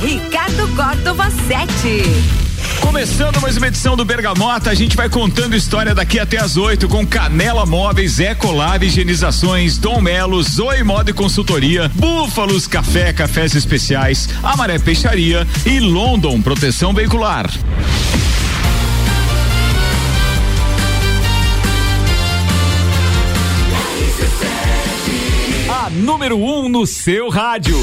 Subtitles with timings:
[0.00, 2.02] Ricardo Córdova 7.
[2.80, 6.88] Começando mais uma edição do Bergamota, a gente vai contando história daqui até as 8
[6.88, 14.28] com Canela Móveis, Ecolab Higienizações, Dom Melo, Zoe Moda e Consultoria, Búfalos Café, Cafés Especiais,
[14.40, 17.50] Amaré Peixaria e London Proteção Veicular.
[25.68, 27.76] A número 1 um no seu rádio.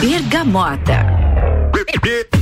[0.00, 1.17] Bergamota.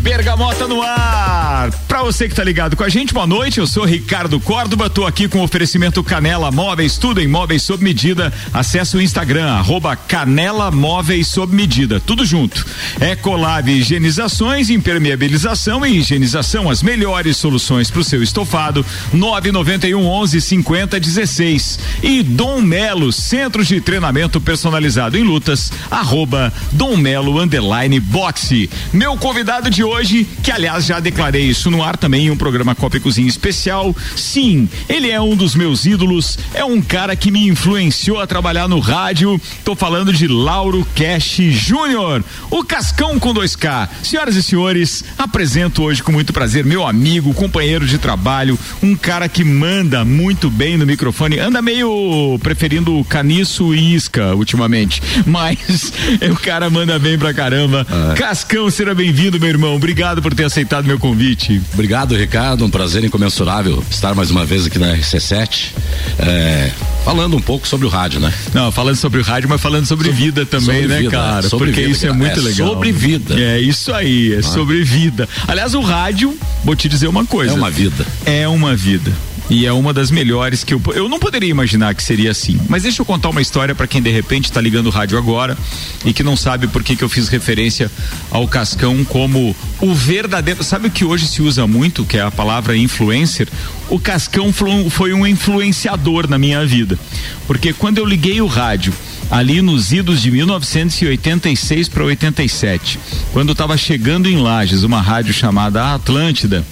[0.07, 1.71] Bergamota no ar.
[1.89, 3.59] Pra você que tá ligado com a gente, boa noite.
[3.59, 7.83] Eu sou Ricardo Córdova, tô aqui com o oferecimento Canela Móveis, tudo em móveis sob
[7.83, 8.33] medida.
[8.55, 12.65] Acesse o Instagram, arroba Canela Móveis sob medida, tudo junto.
[13.01, 18.87] Ecolab Higienizações, impermeabilização e higienização, as melhores soluções pro seu estofado.
[19.13, 21.79] 991 11 50 16.
[22.03, 28.71] E Dom Melo, Centro de Treinamento Personalizado em Lutas, arroba Dom Melo Underline Boxe.
[28.93, 32.75] Meu convidado de hoje, que aliás já declarei isso no ar também em um programa
[32.75, 33.95] Copa e Cozinha especial.
[34.15, 38.69] Sim, ele é um dos meus ídolos, é um cara que me influenciou a trabalhar
[38.69, 39.41] no rádio.
[39.65, 43.89] Tô falando de Lauro Cash Júnior, o Cascão com 2K.
[44.03, 49.29] Senhoras e senhores, apresento hoje com muito prazer meu amigo, companheiro de trabalho, um cara
[49.29, 55.93] que manda muito bem no microfone, anda meio preferindo caniço e isca ultimamente, mas
[56.31, 57.87] o cara manda bem pra caramba.
[57.91, 58.15] Ah.
[58.15, 59.75] Cascão, seja bem-vindo, meu irmão.
[59.77, 61.61] Obrigado por ter aceitado meu convite.
[61.75, 62.65] Obrigado, Ricardo.
[62.65, 65.73] Um prazer incomensurável estar mais uma vez aqui na RC7.
[66.19, 66.71] É,
[67.05, 68.33] falando um pouco sobre o rádio, né?
[68.55, 71.49] Não, falando sobre o rádio, mas falando sobre, Sobre- vida também, sobre né, vida, cara?
[71.49, 72.19] sobre Porque vida, isso é cara.
[72.19, 72.69] muito É legal.
[72.69, 73.41] sobre vida.
[73.41, 75.29] É isso aí, é sobre vida.
[75.47, 77.53] Aliás, o rádio, vou te dizer uma coisa.
[77.53, 78.07] É uma vida.
[78.25, 79.13] É uma vida.
[79.49, 80.83] E é uma das melhores que eu.
[80.95, 82.61] Eu não poderia imaginar que seria assim.
[82.69, 85.57] Mas deixa eu contar uma história para quem de repente tá ligando o rádio agora
[86.05, 87.91] e que não sabe por que, que eu fiz referência
[88.31, 90.65] ao Cascão como o verdadeiro.
[90.65, 93.49] Sabe o que hoje se usa muito, que é a palavra influencer?
[93.89, 96.99] O Cascão foi um influenciador na minha vida.
[97.47, 98.93] Porque quando eu liguei o rádio
[99.31, 102.99] ali nos idos de 1986 para 87,
[103.33, 106.65] quando estava chegando em Lages uma rádio chamada Atlântida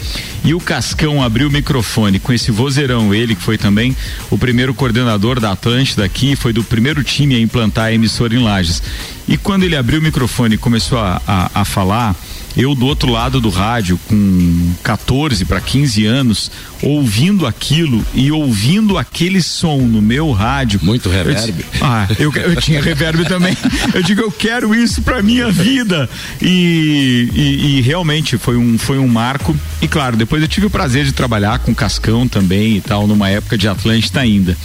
[0.45, 3.97] e o Cascão abriu o microfone com esse vozeirão, ele que foi também
[4.31, 8.43] o primeiro coordenador da Atlântida aqui, foi do primeiro time a implantar a emissora em
[8.43, 8.83] Lages.
[9.27, 12.15] E quando ele abriu o microfone e começou a, a, a falar,
[12.57, 16.51] eu do outro lado do rádio, com 14 para 15 anos,
[16.81, 20.81] ouvindo aquilo e ouvindo aquele som no meu rádio.
[20.83, 21.53] Muito eu reverb.
[21.53, 23.57] disse, ah, eu, eu tinha reverb também.
[23.95, 26.09] Eu digo, eu quero isso pra minha vida.
[26.43, 29.57] E, e, e realmente foi um, foi um marco.
[29.81, 33.29] E claro, depois eu tive o prazer de trabalhar com Cascão também e tal, numa
[33.29, 34.57] época de Atlântida ainda.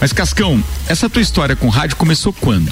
[0.00, 2.70] Mas Cascão, essa tua história com rádio começou quando?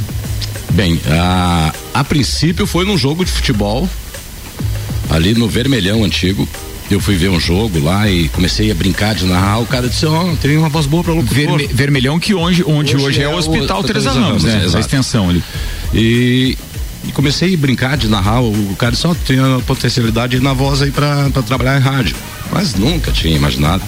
[0.72, 3.88] Bem, a, a princípio foi num jogo de futebol,
[5.10, 6.48] ali no Vermelhão antigo.
[6.90, 9.58] Eu fui ver um jogo lá e comecei a brincar de narrar.
[9.60, 11.34] O cara disse: Ó, tem uma voz boa pra locutor.
[11.36, 14.62] Verme- vermelhão, que onde, onde hoje, Hoje é, é o Hospital Teresa Ramos, né?
[14.62, 14.76] exato.
[14.78, 15.42] A extensão ali.
[15.92, 16.56] E,
[17.06, 18.40] e comecei a brincar de narrar.
[18.42, 22.16] O cara só tinha a potencialidade na voz aí pra, pra trabalhar em rádio.
[22.50, 23.82] Mas nunca tinha imaginado.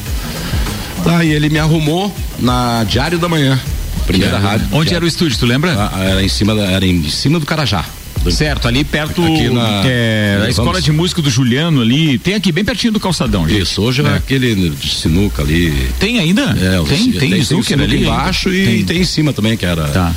[1.03, 3.59] Tá, e ele me arrumou na Diário da Manhã.
[4.07, 4.67] Primeira rádio.
[4.73, 5.73] Onde era o estúdio, tu lembra?
[5.91, 7.83] Ah, Era em cima, da, era em cima do Carajá.
[8.31, 9.23] Certo, ali perto
[9.53, 13.49] na- é, escola de música do Juliano ali, tem aqui bem pertinho do calçadão.
[13.49, 13.63] gente.
[13.63, 14.15] Isso, hoje é, É.
[14.17, 15.89] aquele de sinuca ali.
[15.99, 16.43] Tem ainda?
[16.43, 18.71] É, tem, tem, tem snooker sinuca ali embaixo ainda?
[18.71, 18.99] e tem.
[19.01, 19.89] em cima também, que era.
[19.89, 20.13] Tá.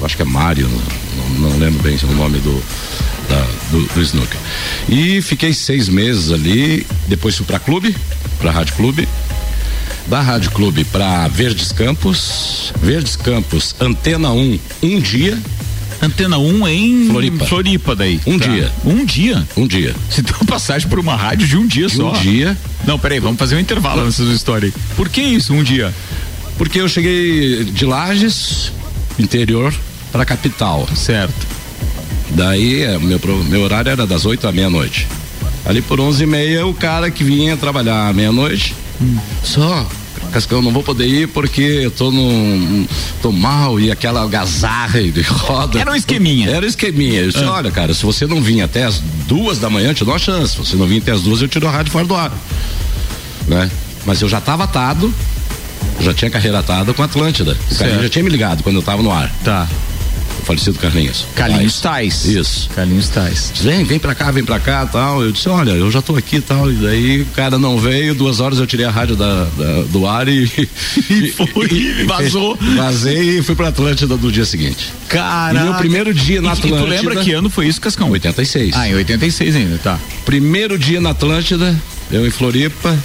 [0.00, 0.68] eu Acho que é Mário,
[1.38, 2.62] não, não lembro bem o nome do,
[3.28, 4.38] da- do, do snooker.
[4.88, 7.94] E fiquei seis meses ali, depois fui pra clube,
[8.38, 9.06] pra Rádio Clube.
[10.06, 15.38] Da Rádio Clube pra Verdes Campos, Verdes Campos, Antena 1, um dia,
[16.04, 17.44] Antena 1 em Floripa.
[17.46, 18.20] Floripa daí.
[18.26, 18.46] Um Tá.
[18.48, 18.72] dia.
[18.84, 19.46] Um dia?
[19.56, 19.94] um dia.
[20.08, 22.10] Você deu uma passagem por uma rádio de um dia De só.
[22.10, 22.56] um dia,
[22.86, 24.74] Não, peraí, vamos fazer um intervalo nessa história aí.
[24.96, 25.92] Por que isso, um dia?
[26.56, 28.70] porque eu cheguei de Lages,
[29.18, 29.74] interior,
[30.12, 30.88] pra capital.
[30.94, 31.46] Certo.
[32.30, 35.06] Daí, é, meu, meu horário era das 8 à meia-noite.
[35.66, 38.74] Ali por 11 e meia, o cara que vinha trabalhar à meia-noite,
[39.42, 39.88] só,
[40.34, 42.84] Cascão, não vou poder ir porque eu tô num.
[43.22, 45.78] tô mal e aquela algazarra de roda.
[45.80, 46.50] Era um esqueminha.
[46.50, 47.20] Era um esqueminha.
[47.20, 47.52] Eu disse, Ah.
[47.52, 48.98] olha, cara, se você não vir até as
[49.28, 50.52] duas da manhã, eu te dou uma chance.
[50.54, 52.32] Se você não vir até as duas, eu tiro a rádio fora do ar.
[53.46, 53.70] Né?
[54.04, 55.14] Mas eu já tava atado,
[56.00, 57.56] já tinha carreira atada com a Atlântida.
[57.70, 59.32] O cara já tinha me ligado quando eu tava no ar.
[59.44, 59.68] Tá.
[60.44, 61.26] Falecido Carlinhos.
[61.34, 62.24] Carlinhos Tais.
[62.24, 62.68] Isso.
[62.74, 63.52] Carlinhos Tais.
[63.60, 65.22] Vem, vem pra cá, vem pra cá tal.
[65.22, 66.70] Eu disse, olha, eu já tô aqui tal.
[66.70, 70.06] E daí o cara não veio, duas horas eu tirei a rádio da, da do
[70.06, 70.44] ar e.
[71.10, 72.56] e foi, e vazou.
[72.76, 74.92] Vazei e fui pra Atlântida do dia seguinte.
[75.08, 75.64] Cara.
[75.64, 76.80] meu primeiro dia na Atlântida.
[76.80, 78.10] E tu lembra que ano foi isso, Cascão?
[78.10, 78.74] 86.
[78.74, 79.98] Ah, em 86 ainda, tá.
[80.24, 81.74] Primeiro dia na Atlântida,
[82.10, 82.96] eu em Floripa,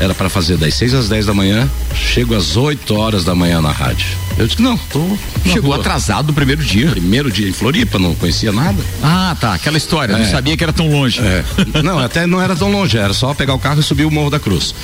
[0.00, 3.60] era para fazer das 6 às 10 da manhã, chego às 8 horas da manhã
[3.60, 4.06] na rádio.
[4.36, 5.00] Eu disse, não, tô.
[5.44, 5.76] Chegou rua.
[5.76, 6.90] atrasado no primeiro dia.
[6.90, 8.82] Primeiro dia em Floripa, não conhecia nada.
[9.02, 9.54] Ah, tá.
[9.54, 10.18] Aquela história, é.
[10.18, 11.20] não sabia que era tão longe.
[11.20, 11.44] É.
[11.82, 14.30] não, até não era tão longe, era só pegar o carro e subir o Morro
[14.30, 14.74] da Cruz.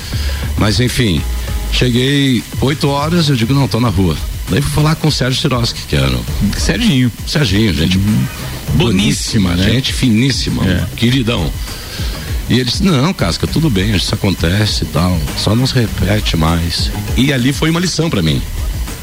[0.57, 1.21] Mas enfim,
[1.73, 4.15] cheguei 8 horas, eu digo, não, tô na rua.
[4.49, 6.11] Daí fui falar com o Sérgio Siroski, que era.
[6.57, 7.11] Serginho.
[7.25, 7.97] Serginho, gente.
[7.97, 8.25] Uhum.
[8.75, 9.63] Boníssima, né?
[9.63, 10.85] Gente finíssima, é.
[10.95, 11.51] queridão.
[12.51, 16.35] E ele disse, não, Casca, tudo bem, isso acontece e tal, só não se repete
[16.35, 16.91] mais.
[17.15, 18.41] E ali foi uma lição para mim.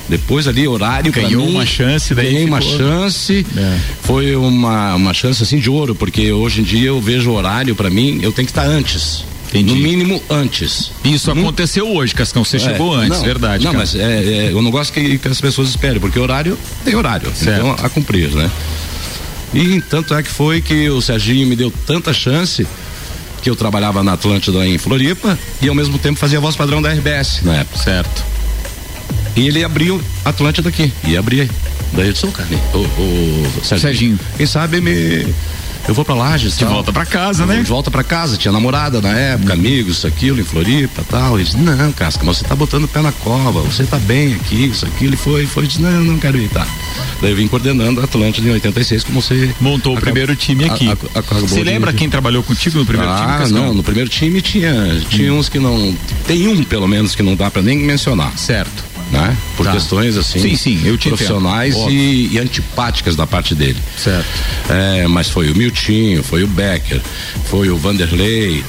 [0.07, 2.27] Depois ali, horário Ganhou mim, uma chance daí.
[2.27, 3.47] Ganhei uma chance.
[3.57, 3.79] É.
[4.03, 7.75] Foi uma, uma chance assim de ouro, porque hoje em dia eu vejo o horário
[7.75, 9.25] para mim, eu tenho que estar antes.
[9.49, 9.73] Entendi.
[9.73, 10.93] No mínimo antes.
[11.03, 11.41] Isso hum?
[11.41, 12.45] aconteceu hoje, Cascão.
[12.45, 13.65] Você é, chegou antes, não, verdade.
[13.65, 13.83] Não, cara.
[13.83, 17.33] mas é, é, eu não gosto que, que, as pessoas esperem, porque horário tem horário.
[17.35, 17.61] Certo.
[17.61, 18.51] Então a cumprir, né?
[19.55, 22.67] E tanto é que foi que o Serginho me deu tanta chance
[23.43, 26.93] que eu trabalhava na Atlântida em Floripa e ao mesmo tempo fazia voz padrão da
[26.93, 27.79] RBS na época.
[27.79, 28.25] Certo.
[29.37, 30.93] E ele abriu Atlântida aqui.
[31.05, 31.49] E abria.
[31.93, 32.33] Daí eu disse, ô,
[32.75, 34.21] oh, o, o Serginho, Serginho.
[34.37, 35.27] Quem sabe me
[35.87, 36.57] eu vou pra Lages.
[36.57, 36.75] De tal.
[36.75, 37.57] volta pra casa, né?
[37.63, 41.37] De volta pra casa, tinha namorada na época, amigos, isso, aquilo, em Floripa tal.
[41.37, 44.35] Ele disse, não, Casca, mas você tá botando o pé na cova, você tá bem
[44.35, 45.11] aqui, isso, aquilo.
[45.11, 46.67] Ele foi, foi, disse, não, não quero ir, tá.
[47.21, 49.55] Daí eu vim coordenando a Atlântida em 86, como você.
[49.61, 50.89] Montou o primeiro time aqui.
[50.89, 51.99] A, a, você lembra de...
[51.99, 53.33] quem trabalhou contigo no primeiro ah, time?
[53.45, 55.39] Ah, não, no primeiro time tinha, tinha hum.
[55.39, 55.97] uns que não.
[56.27, 58.37] Tem um, pelo menos, que não dá pra nem mencionar.
[58.39, 59.37] Certo né?
[59.57, 59.73] Por tá.
[59.73, 63.79] questões assim, sim, sim, profissionais e, e, antipáticas da parte dele.
[63.97, 64.27] Certo.
[64.69, 67.01] É, mas foi o Miltinho, foi o Becker,
[67.45, 68.65] foi o Vanderlei,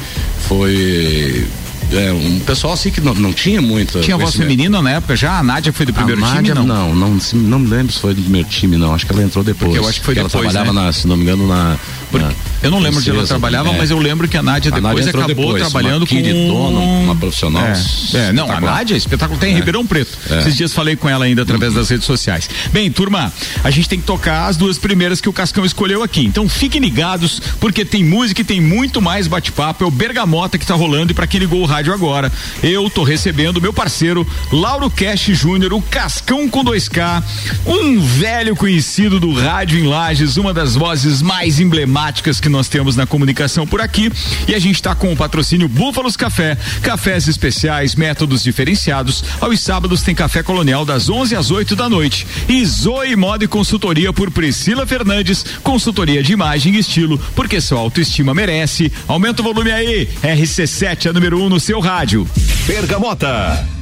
[0.47, 1.47] foi
[1.91, 3.99] é, um pessoal assim que não, não tinha muito.
[4.01, 5.39] Tinha voz feminina na época já?
[5.39, 6.67] A Nádia foi do primeiro Nádia, time?
[6.67, 8.93] Não, não, não, não me lembro se foi do primeiro time, não.
[8.93, 9.71] Acho que ela entrou depois.
[9.71, 10.33] Porque eu acho que foi depois.
[10.33, 10.85] Ela trabalhava, né?
[10.85, 11.77] na, se não me engano, na.
[12.17, 13.77] Na eu não lembro de ela trabalhava, é.
[13.77, 16.15] mas eu lembro que a Nádia depois Nádia acabou depois, trabalhando com.
[16.15, 17.63] Uma, uma profissional.
[17.63, 19.57] É, é não, a Nádia, espetáculo tem em é.
[19.57, 20.17] Ribeirão Preto.
[20.29, 20.39] É.
[20.39, 22.49] Esses dias falei com ela ainda através das redes sociais.
[22.73, 23.31] Bem, turma,
[23.63, 26.25] a gente tem que tocar as duas primeiras que o Cascão escolheu aqui.
[26.25, 29.83] Então fiquem ligados, porque tem música e tem muito mais bate-papo.
[29.83, 33.03] É o Bergamota que tá rolando e para quem ligou o rádio agora eu tô
[33.03, 37.23] recebendo meu parceiro Lauro Cash Júnior, o Cascão com 2K,
[37.65, 41.98] um velho conhecido do rádio em Lages, uma das vozes mais emblemáticas
[42.41, 44.11] que nós temos na comunicação por aqui.
[44.47, 49.23] E a gente está com o patrocínio Búfalos Café, cafés especiais, métodos diferenciados.
[49.41, 52.25] Aos sábados tem café colonial das 11 às 8 da noite.
[52.47, 57.79] E Zoe Moda e Consultoria por Priscila Fernandes, consultoria de imagem e estilo, porque sua
[57.79, 58.91] autoestima merece.
[59.07, 60.07] Aumenta o volume aí.
[60.23, 62.27] RC7 é número 1 um no seu rádio.
[62.65, 63.78] Bergamota.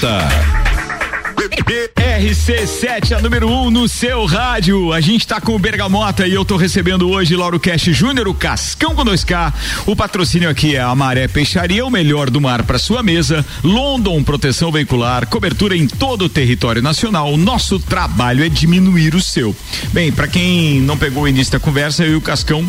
[0.00, 0.57] Bergamota.
[2.28, 4.92] RC7, a número 1 um no seu rádio.
[4.92, 8.34] A gente tá com o Bergamota e eu tô recebendo hoje Lauro Cash Júnior, o
[8.34, 9.50] Cascão com 2K.
[9.86, 13.42] O patrocínio aqui é a Maré Peixaria, o melhor do mar para sua mesa.
[13.64, 17.34] London Proteção Veicular, cobertura em todo o território nacional.
[17.38, 19.56] Nosso trabalho é diminuir o seu.
[19.94, 22.62] Bem, para quem não pegou o início da conversa, eu e o Cascão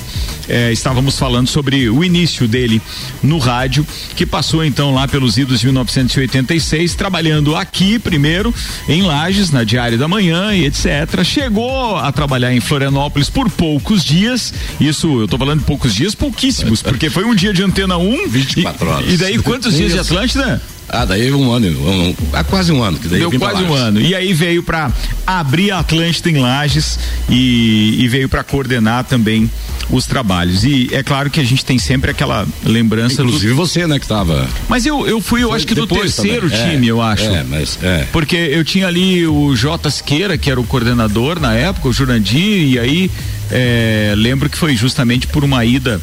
[0.48, 2.82] eh, estávamos falando sobre o início dele
[3.22, 3.86] no rádio,
[4.16, 8.54] que passou então lá pelos idos de 1986, trabalhando aqui primeiro
[8.88, 11.24] em Lages, na Diário da Manhã e etc.
[11.24, 14.54] Chegou a trabalhar em Florianópolis por poucos dias.
[14.80, 18.28] Isso, eu tô falando de poucos dias, pouquíssimos, porque foi um dia de antena 1.
[18.30, 19.14] 24 e, horas.
[19.14, 20.62] E daí quantos dias de Atlântida?
[20.90, 22.98] Ah, daí um ano, um, há quase um ano.
[22.98, 24.02] Que daí Deu quase um ano.
[24.02, 24.92] E aí veio para
[25.26, 27.00] abrir a Atlântida em Lages
[27.30, 29.50] e, e veio para coordenar também
[29.90, 30.64] os trabalhos.
[30.64, 33.22] E é claro que a gente tem sempre aquela lembrança.
[33.22, 33.56] Inclusive do...
[33.56, 34.48] você, né, que tava.
[34.68, 36.72] Mas eu, eu fui, eu Foi acho que do terceiro também.
[36.72, 37.24] time, É, eu acho.
[37.24, 38.08] É, mas é.
[38.12, 39.90] Porque eu tinha ali o J.
[39.90, 43.12] Siqueira, que era o coordenador na época, o Jurandir, e aí
[43.52, 46.00] é, lembro que foi justamente por uma ida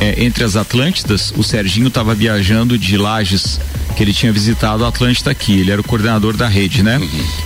[0.00, 3.60] é, entre as Atlântidas, o Serginho estava viajando de Lages,
[3.96, 6.98] que ele tinha visitado a Atlântida aqui, ele era o coordenador da rede, né?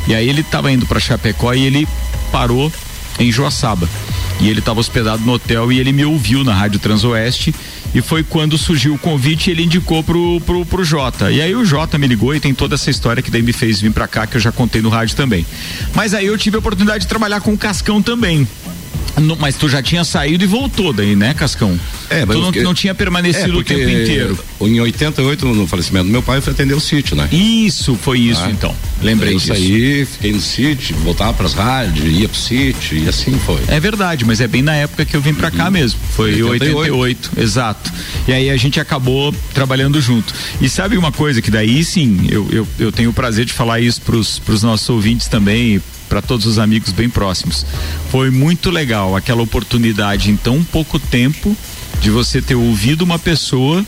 [0.06, 1.88] E aí ele estava indo para Chapecó e ele
[2.30, 2.72] parou
[3.18, 3.88] em Joaçaba.
[4.40, 7.54] E ele estava hospedado no hotel e ele me ouviu na Rádio Transoeste
[7.94, 11.30] e foi quando surgiu o convite e ele indicou pro, pro, pro Jota.
[11.30, 13.80] E aí o Jota me ligou e tem toda essa história que daí me fez
[13.80, 15.46] vir pra cá, que eu já contei no rádio também.
[15.94, 18.46] Mas aí eu tive a oportunidade de trabalhar com o Cascão também.
[19.20, 21.78] No- mas tu já tinha saído e voltou daí, né, Cascão?
[22.10, 24.38] É, mas tu não, eu- não tinha permanecido o porque tempo inteiro.
[24.60, 27.28] Em 88, no falecimento do meu pai, eu fui atender o sítio, né?
[27.30, 28.50] Isso, foi isso Ah.
[28.50, 28.74] então.
[29.02, 29.48] Lembrei eu disso.
[29.54, 33.60] saí, fiquei no sítio, voltava pras rádios, ia pro sítio e assim foi.
[33.68, 35.98] É verdade, mas é bem na época que eu vim pra cá mesmo.
[36.16, 36.94] Foi 88.
[36.94, 37.30] 88.
[37.40, 37.92] exato.
[38.26, 40.32] E aí a gente acabou trabalhando junto.
[40.60, 43.80] E sabe uma coisa que daí sim, eu, eu, eu tenho o prazer de falar
[43.80, 47.64] isso pros, pros nossos ouvintes também, para todos os amigos bem próximos.
[48.10, 51.56] Foi muito legal aquela oportunidade em tão pouco tempo
[52.00, 53.84] de você ter ouvido uma pessoa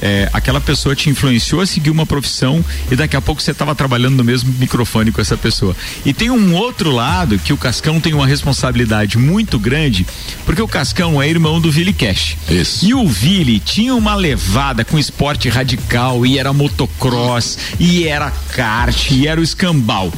[0.00, 3.74] é, aquela pessoa te influenciou a seguir uma profissão e daqui a pouco você estava
[3.74, 5.76] trabalhando no mesmo microfone com essa pessoa.
[6.04, 10.06] E tem um outro lado que o Cascão tem uma responsabilidade muito grande,
[10.44, 12.36] porque o Cascão é irmão do Vili Cash.
[12.48, 12.84] Isso.
[12.84, 19.10] E o Vili tinha uma levada com esporte radical, e era motocross, e era kart,
[19.10, 20.12] e era o escambau.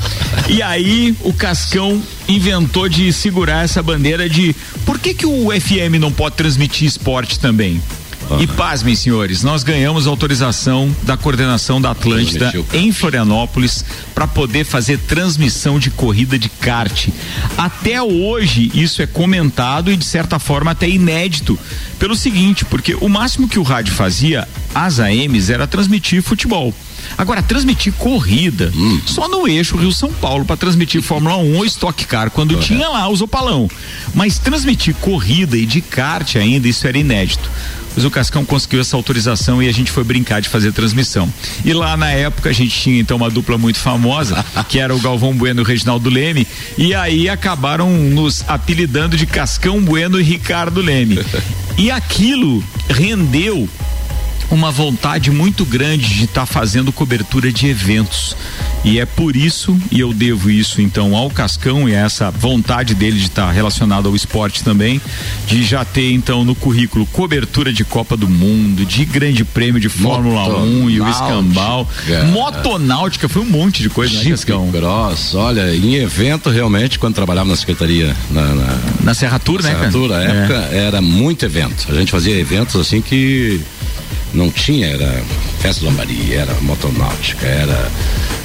[0.49, 5.99] E aí o Cascão inventou de segurar essa bandeira de por que que o FM
[5.99, 7.81] não pode transmitir esporte também?
[8.39, 14.99] E pasmem, senhores, nós ganhamos autorização da coordenação da Atlântida em Florianópolis para poder fazer
[14.99, 17.09] transmissão de corrida de kart.
[17.57, 21.59] Até hoje isso é comentado e de certa forma até inédito.
[21.99, 26.75] Pelo seguinte, porque o máximo que o rádio fazia, as AMs, era transmitir futebol.
[27.17, 28.73] Agora, transmitir corrida,
[29.07, 33.09] só no eixo Rio-São Paulo para transmitir Fórmula 1 ou Stock Car, quando tinha lá
[33.09, 33.69] os opalão.
[34.15, 37.51] Mas transmitir corrida e de kart ainda, isso era inédito.
[37.95, 41.33] Mas o Cascão conseguiu essa autorização e a gente foi brincar de fazer transmissão.
[41.65, 45.01] E lá na época a gente tinha então uma dupla muito famosa, que era o
[45.01, 46.47] Galvão Bueno e o Reginaldo Leme,
[46.79, 51.19] e aí acabaram nos apelidando de Cascão Bueno e Ricardo Leme.
[51.79, 53.67] E aquilo rendeu
[54.51, 58.37] uma vontade muito grande de estar fazendo cobertura de eventos.
[58.85, 62.95] E é por isso, e eu devo isso então ao Cascão e a essa vontade
[62.95, 65.01] dele de estar relacionado ao esporte também,
[65.47, 69.89] de já ter então no currículo cobertura de Copa do Mundo, de Grande Prêmio de
[69.89, 71.89] Fórmula 1 e o escambau.
[72.33, 74.71] Motonáutica, foi um monte de coisa, né, Cascão?
[74.73, 79.71] Cross, olha, em evento realmente, quando trabalhava na secretaria, na, na, Na Serra Tour, né?
[79.71, 80.27] Serra Tour, na É.
[80.27, 81.87] época, era muito evento.
[81.91, 83.61] A gente fazia eventos assim que
[84.35, 85.23] não tinha, era
[85.61, 87.91] festa lambari, era motonáutica, era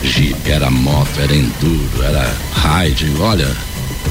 [0.04, 2.34] jeep, era moto, era enduro, era
[2.84, 3.48] ride, olha,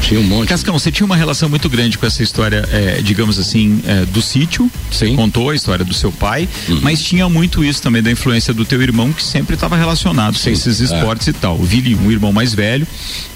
[0.01, 0.49] tinha um monte.
[0.49, 4.21] Cascão, você tinha uma relação muito grande com essa história, eh, digamos assim, eh, do
[4.21, 4.71] sítio.
[4.91, 5.17] Você Sim.
[5.17, 6.49] contou a história do seu pai,
[6.83, 10.51] mas tinha muito isso também da influência do teu irmão, que sempre estava relacionado com
[10.51, 10.85] esses é.
[10.85, 11.57] esportes e tal.
[11.59, 12.87] O Vili, um irmão mais velho,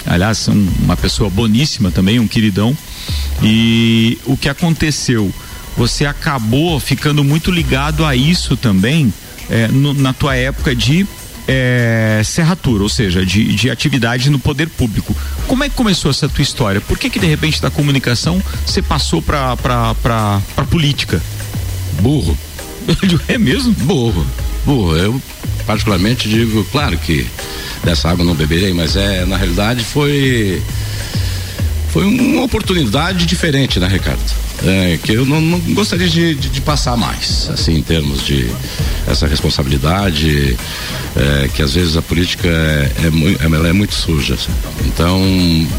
[0.07, 2.77] aliás, um- uma pessoa boníssima também, um queridão.
[3.43, 5.33] E o que aconteceu?
[5.79, 9.11] Você acabou ficando muito ligado a isso também
[9.49, 11.07] eh, no- na tua época de
[11.51, 15.17] é, Serra Tour, ou seja, de, de atividade no poder público.
[15.47, 16.79] Como é que começou essa tua história?
[16.79, 21.23] Por que que de repente da comunicação você passou pra, pra política?
[22.03, 22.37] Burro.
[23.29, 23.73] É mesmo?
[23.73, 24.27] Burro.
[24.67, 24.97] Burro.
[24.97, 25.23] Eu
[25.67, 27.27] particularmente digo, claro que
[27.85, 30.63] dessa água não beberei, mas é, na realidade foi
[31.91, 34.21] foi uma oportunidade diferente, né, Ricardo?
[34.65, 38.51] É, que eu não, não gostaria de, de, de, passar mais, assim, em termos de
[39.07, 40.57] essa responsabilidade,
[41.17, 42.91] é, que às vezes a política é,
[43.41, 44.35] é, ela é muito suja.
[44.35, 44.53] Assim.
[44.87, 45.21] Então,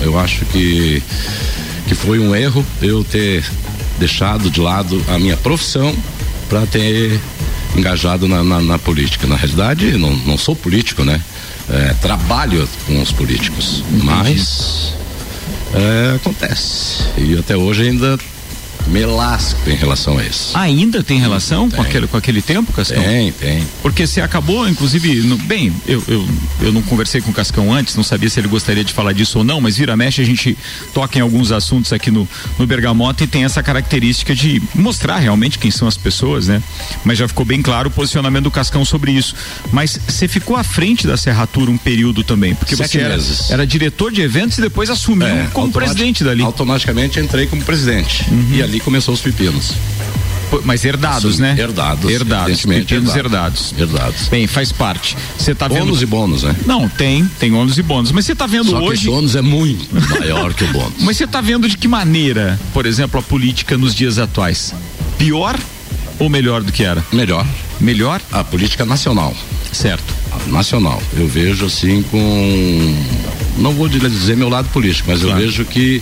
[0.02, 1.04] eu acho que,
[1.88, 3.44] que foi um erro eu ter
[4.00, 5.94] deixado de lado a minha profissão
[6.48, 7.20] para ter
[7.76, 9.28] engajado na, na, na, política.
[9.28, 11.22] Na realidade, não, não sou político, né?
[11.70, 14.94] É, trabalho com os políticos, mas
[15.74, 17.04] é, acontece.
[17.18, 18.18] E até hoje ainda
[18.90, 20.58] me lasco em relação a isso.
[20.58, 21.78] Ainda tem relação tem.
[21.78, 23.02] Com, aquele, com aquele tempo, Cascão?
[23.02, 23.64] Tem, tem.
[23.82, 26.28] Porque você acabou, inclusive, no, bem, eu, eu,
[26.62, 29.40] eu não conversei com o Cascão antes, não sabia se ele gostaria de falar disso
[29.40, 30.58] ou não, mas vira mexe a gente
[30.94, 35.60] toca em alguns assuntos aqui no, no Bergamota e tem essa característica de mostrar realmente
[35.60, 36.62] quem são as pessoas, né?
[37.04, 39.36] Mas já ficou bem claro o posicionamento do Cascão sobre isso.
[39.72, 43.18] Mas você ficou à frente da Serratura um período também, porque Sete você era,
[43.50, 46.42] era, diretor de eventos e depois assumiu é, como presidente dali.
[46.42, 48.26] Automaticamente entrei como presidente.
[48.30, 48.50] Uhum.
[48.54, 49.74] E ali começou os pepinos.
[50.64, 51.56] Mas herdados, assim, né?
[51.58, 52.10] Herdados.
[52.10, 52.66] Herdados.
[52.66, 53.74] Pepinos herdados.
[53.78, 54.28] Herdados.
[54.30, 55.16] Bem, faz parte.
[55.38, 55.84] Você tá vendo.
[55.84, 56.56] Ônus e bônus, né?
[56.66, 58.12] Não, tem, tem ônus e bônus.
[58.12, 59.04] Mas você tá vendo Só hoje.
[59.04, 60.94] Que ônus é muito maior que o bônus.
[61.02, 64.74] Mas você tá vendo de que maneira, por exemplo, a política nos dias atuais?
[65.18, 65.58] Pior
[66.18, 67.04] ou melhor do que era?
[67.14, 67.46] Melhor.
[67.80, 68.22] Melhor?
[68.32, 69.36] A política nacional.
[69.72, 70.14] Certo.
[70.32, 71.02] A nacional.
[71.16, 72.96] Eu vejo assim com.
[73.58, 75.40] Não vou dizer meu lado político, mas claro.
[75.40, 76.02] eu vejo que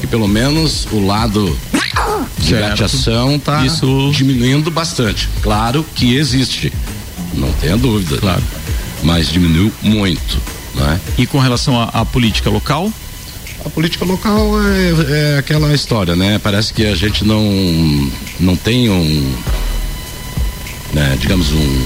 [0.00, 1.56] que pelo menos o lado
[2.38, 4.10] de gateação está Isso...
[4.12, 5.28] diminuindo bastante.
[5.42, 6.72] Claro que existe,
[7.34, 8.18] não tenha dúvida.
[8.18, 8.42] Claro.
[9.02, 10.40] Mas diminuiu muito.
[10.74, 11.00] Né?
[11.18, 12.92] E com relação à política local?
[13.64, 16.38] A política local é, é, aquela história, né?
[16.38, 17.42] Parece que a gente não,
[18.38, 19.34] não tem um,
[20.92, 21.84] né, digamos um,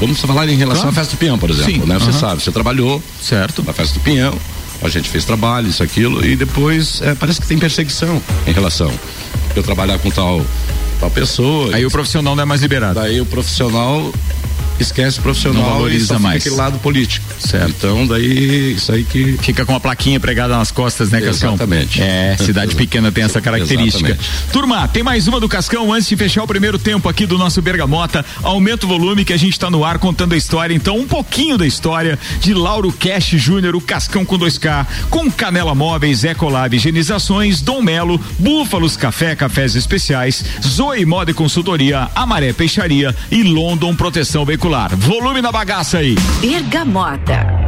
[0.00, 0.96] vamos falar em relação claro.
[0.96, 1.86] à festa do Pinhão, por exemplo, Sim.
[1.86, 1.98] né?
[1.98, 4.36] Você sabe, você trabalhou certo na festa do Pinhão,
[4.82, 8.92] a gente fez trabalho, isso, aquilo, e depois é, parece que tem perseguição em relação.
[9.56, 10.44] Eu trabalhar com tal,
[11.00, 11.74] tal pessoa.
[11.74, 12.94] Aí o profissional não é mais liberado.
[12.94, 14.12] Daí o profissional
[14.78, 17.26] esquece o profissional não valoriza e mais aquele lado político.
[17.38, 17.68] Certo.
[17.68, 21.54] Então daí isso aí que fica com a plaquinha pregada nas costas, né, Cascão?
[21.54, 22.00] Exatamente.
[22.00, 24.10] É, cidade pequena tem essa característica.
[24.10, 24.52] Exatamente.
[24.52, 27.60] Turma, tem mais uma do Cascão antes de fechar o primeiro tempo aqui do nosso
[27.60, 28.24] Bergamota.
[28.42, 31.58] Aumenta o volume que a gente está no ar contando a história, então um pouquinho
[31.58, 37.60] da história de Lauro Cash Júnior, o Cascão com 2K, com Canela Móveis, Ecolab Higienizações,
[37.60, 44.44] Dom Melo, Búfalos Café, Cafés Especiais, Zoe Moda e Consultoria, Amaré Peixaria e London Proteção
[44.44, 44.94] Veicular particular.
[44.96, 46.14] Volume na bagaça aí.
[46.40, 47.67] Bergamota.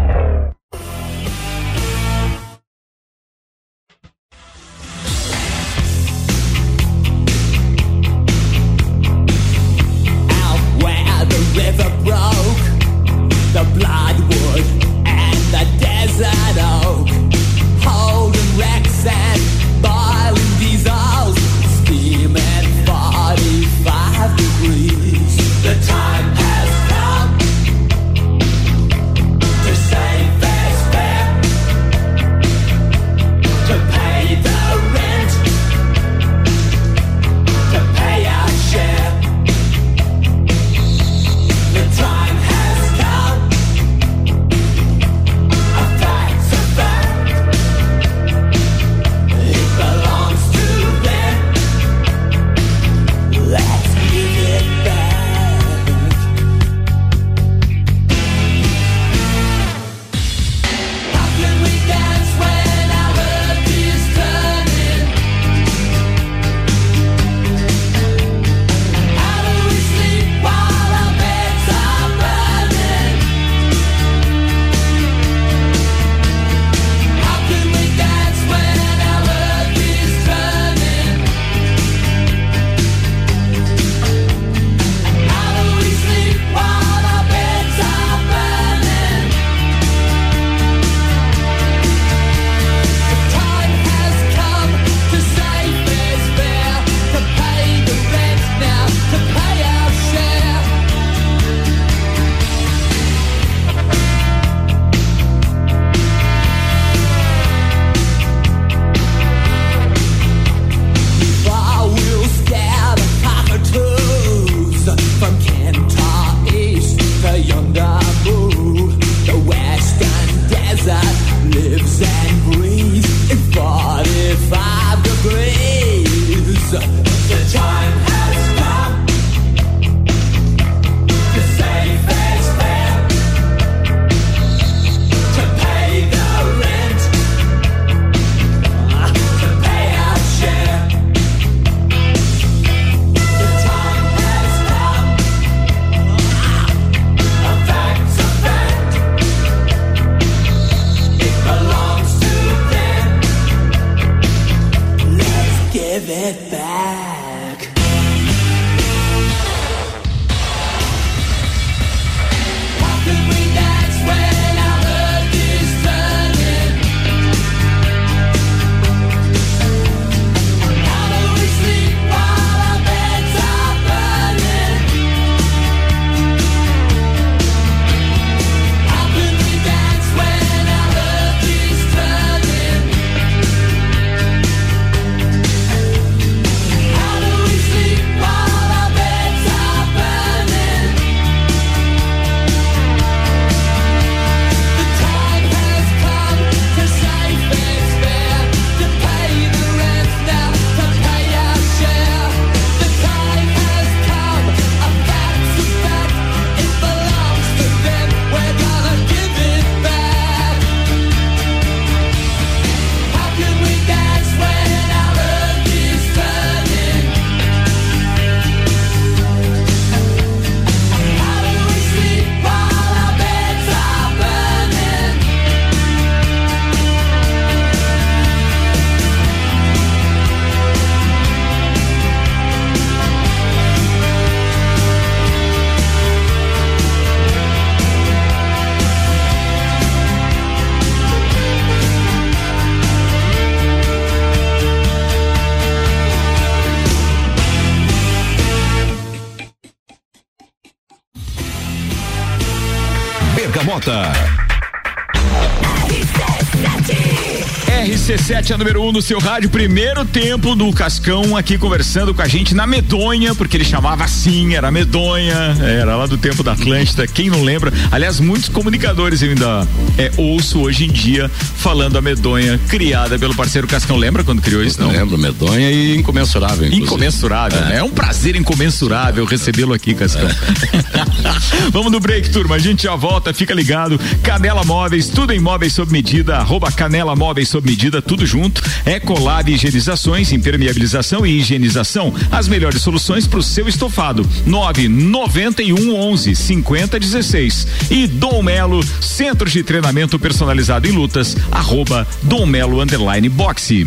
[258.30, 262.14] RC7 é a número 1 um no seu rádio, primeiro tempo do Cascão aqui conversando
[262.14, 266.44] com a gente na Medonha, porque ele chamava assim, era Medonha, era lá do tempo
[266.44, 267.72] da Atlântida, quem não lembra?
[267.90, 269.66] Aliás, muitos comunicadores eu ainda
[269.98, 273.96] é, ouço hoje em dia falando a Medonha, criada pelo parceiro Cascão.
[273.96, 274.80] Lembra quando criou isso?
[274.80, 274.92] Não?
[274.92, 276.66] Lembro, Medonha e incomensurável.
[276.66, 276.84] Inclusive.
[276.84, 277.64] Incomensurável, é.
[277.64, 277.76] né?
[277.78, 280.28] É um prazer incomensurável recebê-lo aqui, Cascão.
[280.28, 281.70] É.
[281.72, 283.98] Vamos no break, turma, a gente já volta, fica ligado.
[284.22, 288.62] Canela Móveis, tudo em móveis sob medida, arroba Canela Móveis sob medida, tudo junto.
[288.86, 292.14] Ecolab Higienizações, impermeabilização e higienização.
[292.30, 294.28] As melhores soluções para o seu estofado.
[294.46, 297.66] 991 11 50 16.
[297.90, 303.86] E Dom Melo, Centro de Treinamento Personalizado em Lutas, arroba Dom Melo Underline Boxe.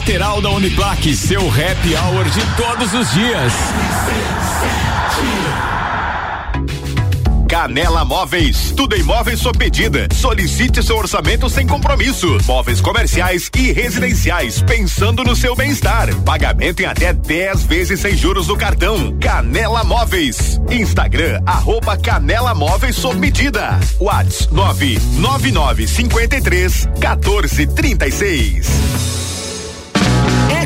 [0.01, 3.53] lateral da Uniplaque, seu happy hour de todos os dias.
[7.47, 10.07] Canela Móveis, tudo em móveis sob medida.
[10.11, 12.35] Solicite seu orçamento sem compromisso.
[12.47, 16.09] Móveis comerciais e residenciais, pensando no seu bem-estar.
[16.21, 19.15] Pagamento em até 10 vezes sem juros no cartão.
[19.19, 20.59] Canela Móveis.
[20.71, 23.79] Instagram, arroba Canela Móveis sob medida.
[23.99, 26.89] Whats 999 53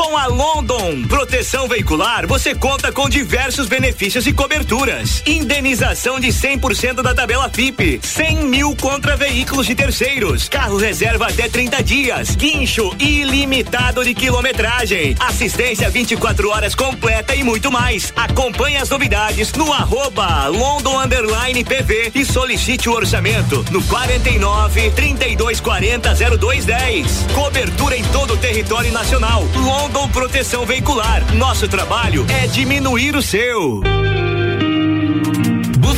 [0.00, 5.22] Com a London Proteção Veicular, você conta com diversos benefícios e coberturas.
[5.26, 11.50] Indenização de 100% da tabela FIP, 100 mil contra veículos de terceiros, carro reserva até
[11.50, 18.10] 30 dias, guincho ilimitado de quilometragem, assistência 24 horas completa e muito mais.
[18.16, 20.98] Acompanhe as novidades no arroba London
[21.68, 27.26] PV e solicite o orçamento no 49 3240 0210.
[27.34, 29.42] Cobertura em todo o território nacional.
[29.54, 31.34] London Rondon Proteção Veicular.
[31.34, 33.80] Nosso trabalho é diminuir o seu.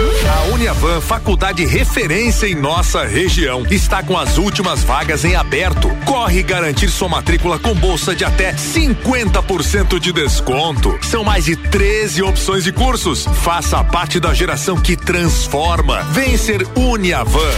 [0.00, 5.88] A Uniavan, faculdade referência em nossa região, está com as últimas vagas em aberto.
[6.06, 10.98] Corre garantir sua matrícula com bolsa de até 50% de desconto.
[11.02, 13.26] São mais de 13 opções de cursos.
[13.42, 16.02] Faça parte da geração que transforma.
[16.12, 17.50] Vem ser Uniavan.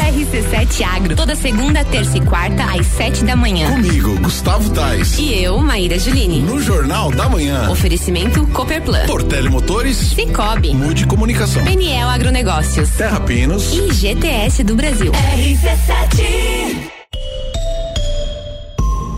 [0.00, 3.70] RC7 Agro, toda segunda, terça e quarta, às sete da manhã.
[3.70, 5.18] Comigo, Gustavo Tais.
[5.18, 6.40] E eu, Maíra Juline.
[6.40, 7.68] No Jornal da Manhã.
[7.70, 9.06] Oferecimento Copperplan.
[9.06, 9.96] Portele Motores.
[9.96, 10.74] Cicobi.
[10.74, 11.64] Mude Comunicação.
[11.64, 12.90] Peniel Agronegócios.
[12.90, 13.72] Terra Pinos.
[13.72, 15.12] E GTS do Brasil.
[15.12, 16.90] RC7.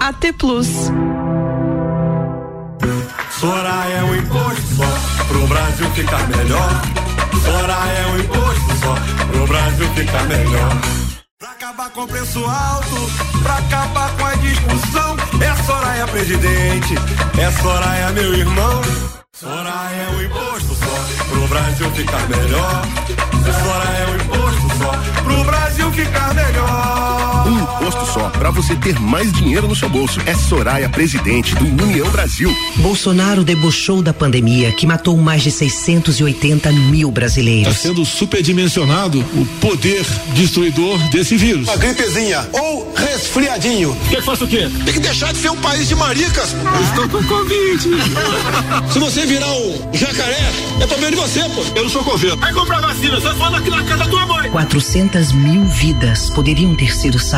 [0.01, 0.69] AT Plus.
[3.39, 6.83] Soraya é um imposto só, pro Brasil ficar melhor.
[7.47, 8.95] Soraya é um imposto só,
[9.31, 10.73] pro Brasil ficar melhor.
[11.39, 12.97] Pra acabar com o preço alto,
[13.41, 15.17] pra acabar com a discussão.
[15.41, 16.95] É Soraya presidente,
[17.39, 18.83] é Soraya meu irmão.
[19.33, 22.83] Soraya é um imposto só, pro Brasil ficar melhor.
[23.63, 27.36] Soraya é um imposto só, pro Brasil ficar melhor.
[27.47, 30.19] Um imposto só, pra você ter mais dinheiro no seu bolso.
[30.27, 32.53] É Soraya, presidente do União Brasil.
[32.79, 37.69] Bolsonaro debochou da pandemia que matou mais de 680 mil brasileiros.
[37.77, 41.69] Está sendo superdimensionado o poder destruidor desse vírus.
[41.69, 43.97] Uma gripezinha ou resfriadinho.
[44.11, 44.69] Quer que faça o quê?
[44.85, 46.53] Tem que deixar de ser um país de maricas.
[46.53, 47.89] Eu estou com Covid.
[48.93, 51.63] Se você virar um jacaré, é problema de você, pô.
[51.77, 52.37] Eu não sou coveiro.
[52.39, 54.51] Vai comprar vacina, só fala aqui na casa da tua mãe.
[54.51, 57.36] 400 mil vidas poderiam ter sido salvas.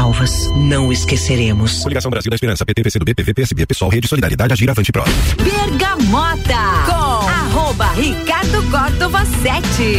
[0.54, 1.82] Não esqueceremos.
[1.82, 5.02] Coligação Brasil da Esperança, PT, PCdoB, PV, PSB, Pessoal, Rede Solidariedade, Agir, Avante Pro.
[5.42, 6.54] Bergamota
[6.86, 9.98] com arroba Ricardo Córdova 7.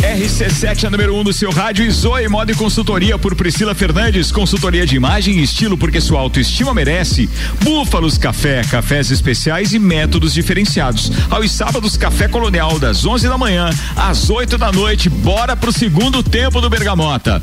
[0.00, 3.74] RC7 é número 1 um do seu rádio e Zoe Moda e Consultoria por Priscila
[3.74, 4.30] Fernandes.
[4.30, 7.28] Consultoria de imagem e estilo porque sua autoestima merece.
[7.64, 11.10] Búfalos Café, cafés especiais e métodos diferenciados.
[11.28, 15.10] Aos sábados, Café Colonial, das 11 da manhã às 8 da noite.
[15.10, 17.42] Bora pro segundo tempo do Bergamota.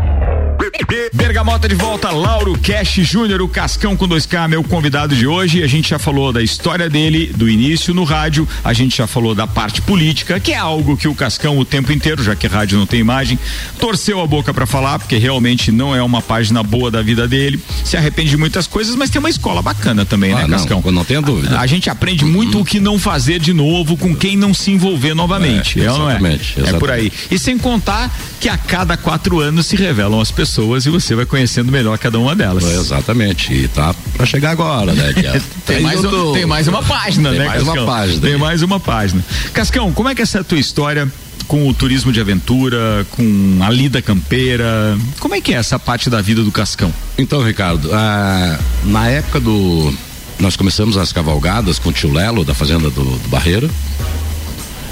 [1.13, 5.63] Bergamota de volta, Lauro Cash Júnior, o Cascão com 2K, meu convidado de hoje.
[5.63, 9.33] A gente já falou da história dele, do início no rádio, a gente já falou
[9.33, 12.77] da parte política, que é algo que o Cascão o tempo inteiro, já que rádio
[12.77, 13.39] não tem imagem,
[13.79, 17.57] torceu a boca para falar, porque realmente não é uma página boa da vida dele.
[17.85, 20.83] Se arrepende de muitas coisas, mas tem uma escola bacana também, ah, né, não, Cascão?
[20.91, 21.57] Não tenha dúvida.
[21.57, 24.71] A, a gente aprende muito o que não fazer de novo com quem não se
[24.71, 25.79] envolver novamente.
[25.79, 26.15] É, é ou não é?
[26.15, 27.09] exatamente, É por aí.
[27.31, 31.25] E sem contar que a cada quatro anos se revelam as pessoas e você vai
[31.25, 32.63] conhecendo melhor cada uma delas.
[32.63, 33.53] É, exatamente.
[33.53, 35.13] E tá pra chegar agora, né?
[35.17, 37.85] É- tem, mais, um- tem mais uma página, Tem né, mais uma Cascão?
[37.85, 38.21] página.
[38.21, 39.25] Tem mais uma página.
[39.53, 41.11] Cascão, como é que é essa tua história
[41.47, 44.97] com o turismo de aventura, com a lida campeira?
[45.19, 46.93] Como é que é essa parte da vida do Cascão?
[47.17, 49.93] Então, Ricardo, ah, na época do.
[50.39, 53.69] Nós começamos as cavalgadas com o tio Lelo, da Fazenda do, do Barreiro.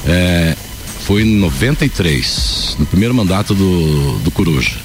[0.06, 0.56] É,
[1.06, 4.78] foi em 93, no primeiro mandato do, do Coruja.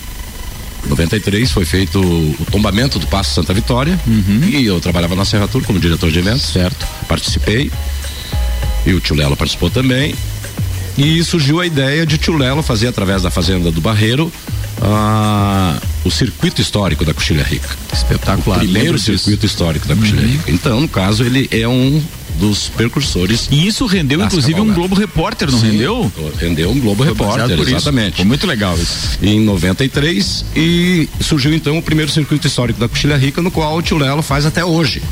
[0.89, 3.99] 93 foi feito o tombamento do Passo Santa Vitória
[4.47, 6.43] e eu trabalhava na Serra Tour como diretor de eventos.
[6.43, 6.87] Certo.
[7.09, 7.71] Participei
[8.87, 10.15] e o tio Lelo participou também.
[10.97, 14.33] E surgiu a ideia de tio Lelo fazer através da Fazenda do Barreiro
[14.83, 17.69] ah, o circuito histórico da Coxilha Rica.
[17.93, 18.57] Espetacular.
[18.57, 20.51] O primeiro circuito histórico da Coxilha Rica.
[20.51, 22.03] Então, no caso, ele é um
[22.39, 23.49] dos percursores.
[23.51, 24.73] E isso rendeu, inclusive, um.
[24.75, 26.13] Globo Repórter, não Sim, rendeu?
[26.39, 27.77] Rendeu um Globo Foi Repórter, por isso.
[27.77, 28.17] exatamente.
[28.17, 29.19] Foi muito legal isso.
[29.23, 33.83] Em 93 e surgiu então o primeiro circuito histórico da Coxilha Rica, no qual o
[33.83, 35.03] tio Lelo faz até hoje.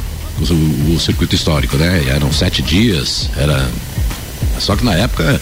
[0.41, 2.05] O, o circuito histórico, né?
[2.09, 3.69] Eram sete dias, era.
[4.63, 5.41] Só que na época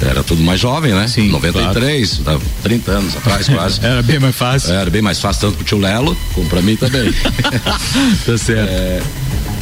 [0.00, 1.06] era tudo mais jovem, né?
[1.06, 3.80] Sim, 93, dá 30 anos atrás quase.
[3.84, 4.72] Era bem mais fácil.
[4.72, 7.12] Era bem mais fácil, tanto pro tio Lelo, como pra mim também.
[8.26, 8.68] tá certo.
[8.70, 9.00] É,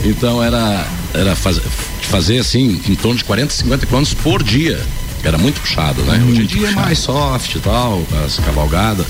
[0.04, 1.60] Então era, era faz,
[2.02, 4.80] fazer assim, em torno de 40, 50 quilômetros por dia.
[5.22, 6.24] Era muito puxado, né?
[6.26, 9.06] Hoje em dia é mais soft e tal, as cavalgadas.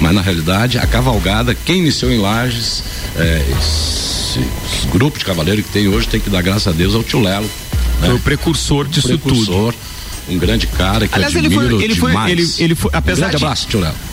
[0.00, 2.82] Mas na realidade, a cavalgada, quem iniciou em Lages,
[3.16, 6.94] é, esse, esse grupo de cavaleiro que tem hoje tem que dar graças a Deus
[6.96, 7.48] ao tio Lelo.
[8.00, 8.08] Né?
[8.08, 9.74] Foi o precursor disso precursor,
[10.28, 12.30] um grande cara que Aliás, eu ele admiro foi, ele foi, demais.
[12.32, 13.68] ele, ele foi, apesar um grande de, abraço,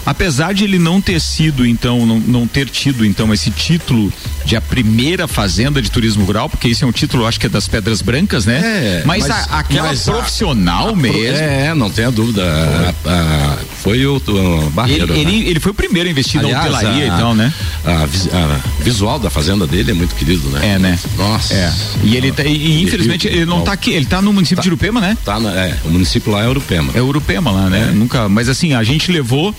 [0.05, 4.11] apesar de ele não ter sido, então, não, não ter tido, então, esse título
[4.45, 7.49] de a primeira fazenda de turismo rural, porque esse é um título, acho que é
[7.49, 8.59] das Pedras Brancas, né?
[8.63, 11.37] É, mas, mas- a- aquela mas a- profissional a pro- mesmo.
[11.43, 12.43] É, não tenha dúvida.
[12.43, 15.05] A- a- Foi o, o Barreiro.
[15.13, 15.19] Ele, né?
[15.37, 17.53] ele, ele foi o primeiro a investir Aliás, na hotelaria a- e tal, né?
[17.85, 20.75] A, vis- a visual da fazenda dele é muito querido, né?
[20.75, 20.99] É, né?
[21.17, 21.53] Nossa.
[21.53, 21.73] É.
[22.03, 24.99] E ele tá, e, infelizmente ele não tá aqui, ele tá no município de Urupema,
[25.01, 25.17] né?
[25.25, 26.91] Tá, na- é, o município lá é Urupema.
[26.95, 27.91] É Urupema lá, né?
[27.93, 29.53] Nunca, mas assim, a gente levou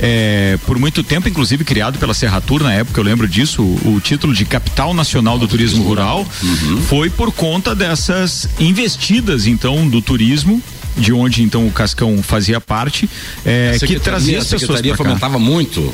[0.00, 4.00] é, por muito tempo, inclusive criado pela Serratur na época, eu lembro disso, o, o
[4.00, 6.80] título de capital nacional do turismo rural Uhum.
[6.82, 10.62] foi por conta dessas investidas então do turismo
[10.96, 13.08] de onde então o Cascão fazia parte,
[13.44, 15.10] é, A que secretaria- trazia a as pessoas secretaria pra cá.
[15.10, 15.92] fomentava muito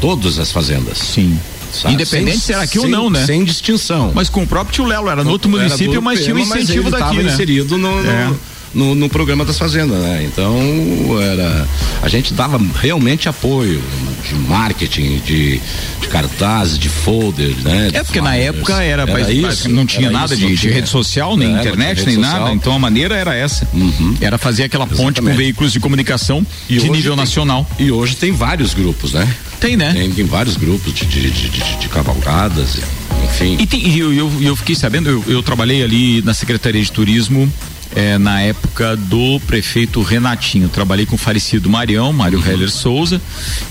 [0.00, 0.98] todas as fazendas.
[0.98, 1.38] Sim.
[1.88, 3.24] Independente se era aqui ou não, né?
[3.24, 4.12] Sem distinção.
[4.14, 6.48] Mas com o próprio tio Lelo, era no outro Era município, mas tinha o mas
[6.48, 7.32] incentivo daqui, né?
[7.32, 8.30] inserido no, no- É.
[8.74, 10.24] no, no programa das fazendas, né?
[10.24, 10.56] Então
[11.20, 11.66] era
[12.02, 13.82] a gente dava realmente apoio
[14.28, 15.60] de marketing, de,
[16.00, 17.90] de cartazes, de folder, né?
[17.90, 20.50] de É porque na época era, bas- isso, não tinha era nada isso, de, não
[20.54, 20.72] de tinha.
[20.74, 22.28] rede social, nem não internet, nem nada.
[22.32, 22.48] social.
[22.48, 22.54] Uhum.
[22.54, 23.66] Então a maneira era essa.
[24.20, 25.36] Era fazer aquela ponte com Exatamente.
[25.36, 27.68] veículos de comunicação de hoje nível tem- nacional.
[27.78, 29.28] E hoje tem vários grupos, né?
[29.60, 29.92] Tem, né?
[29.92, 32.78] Tem, tem vários grupos de, de, de, de- de cavalgadas,
[33.24, 33.56] enfim.
[33.60, 36.90] E, tem- e eu, eu, eu fiquei sabendo, eu, eu trabalhei ali na Secretaria de
[36.90, 37.50] Turismo
[37.94, 40.68] eh, na época do prefeito Renatinho.
[40.68, 42.46] Trabalhei com o falecido Marião, Mário Uhum.
[42.46, 43.20] Heller Souza,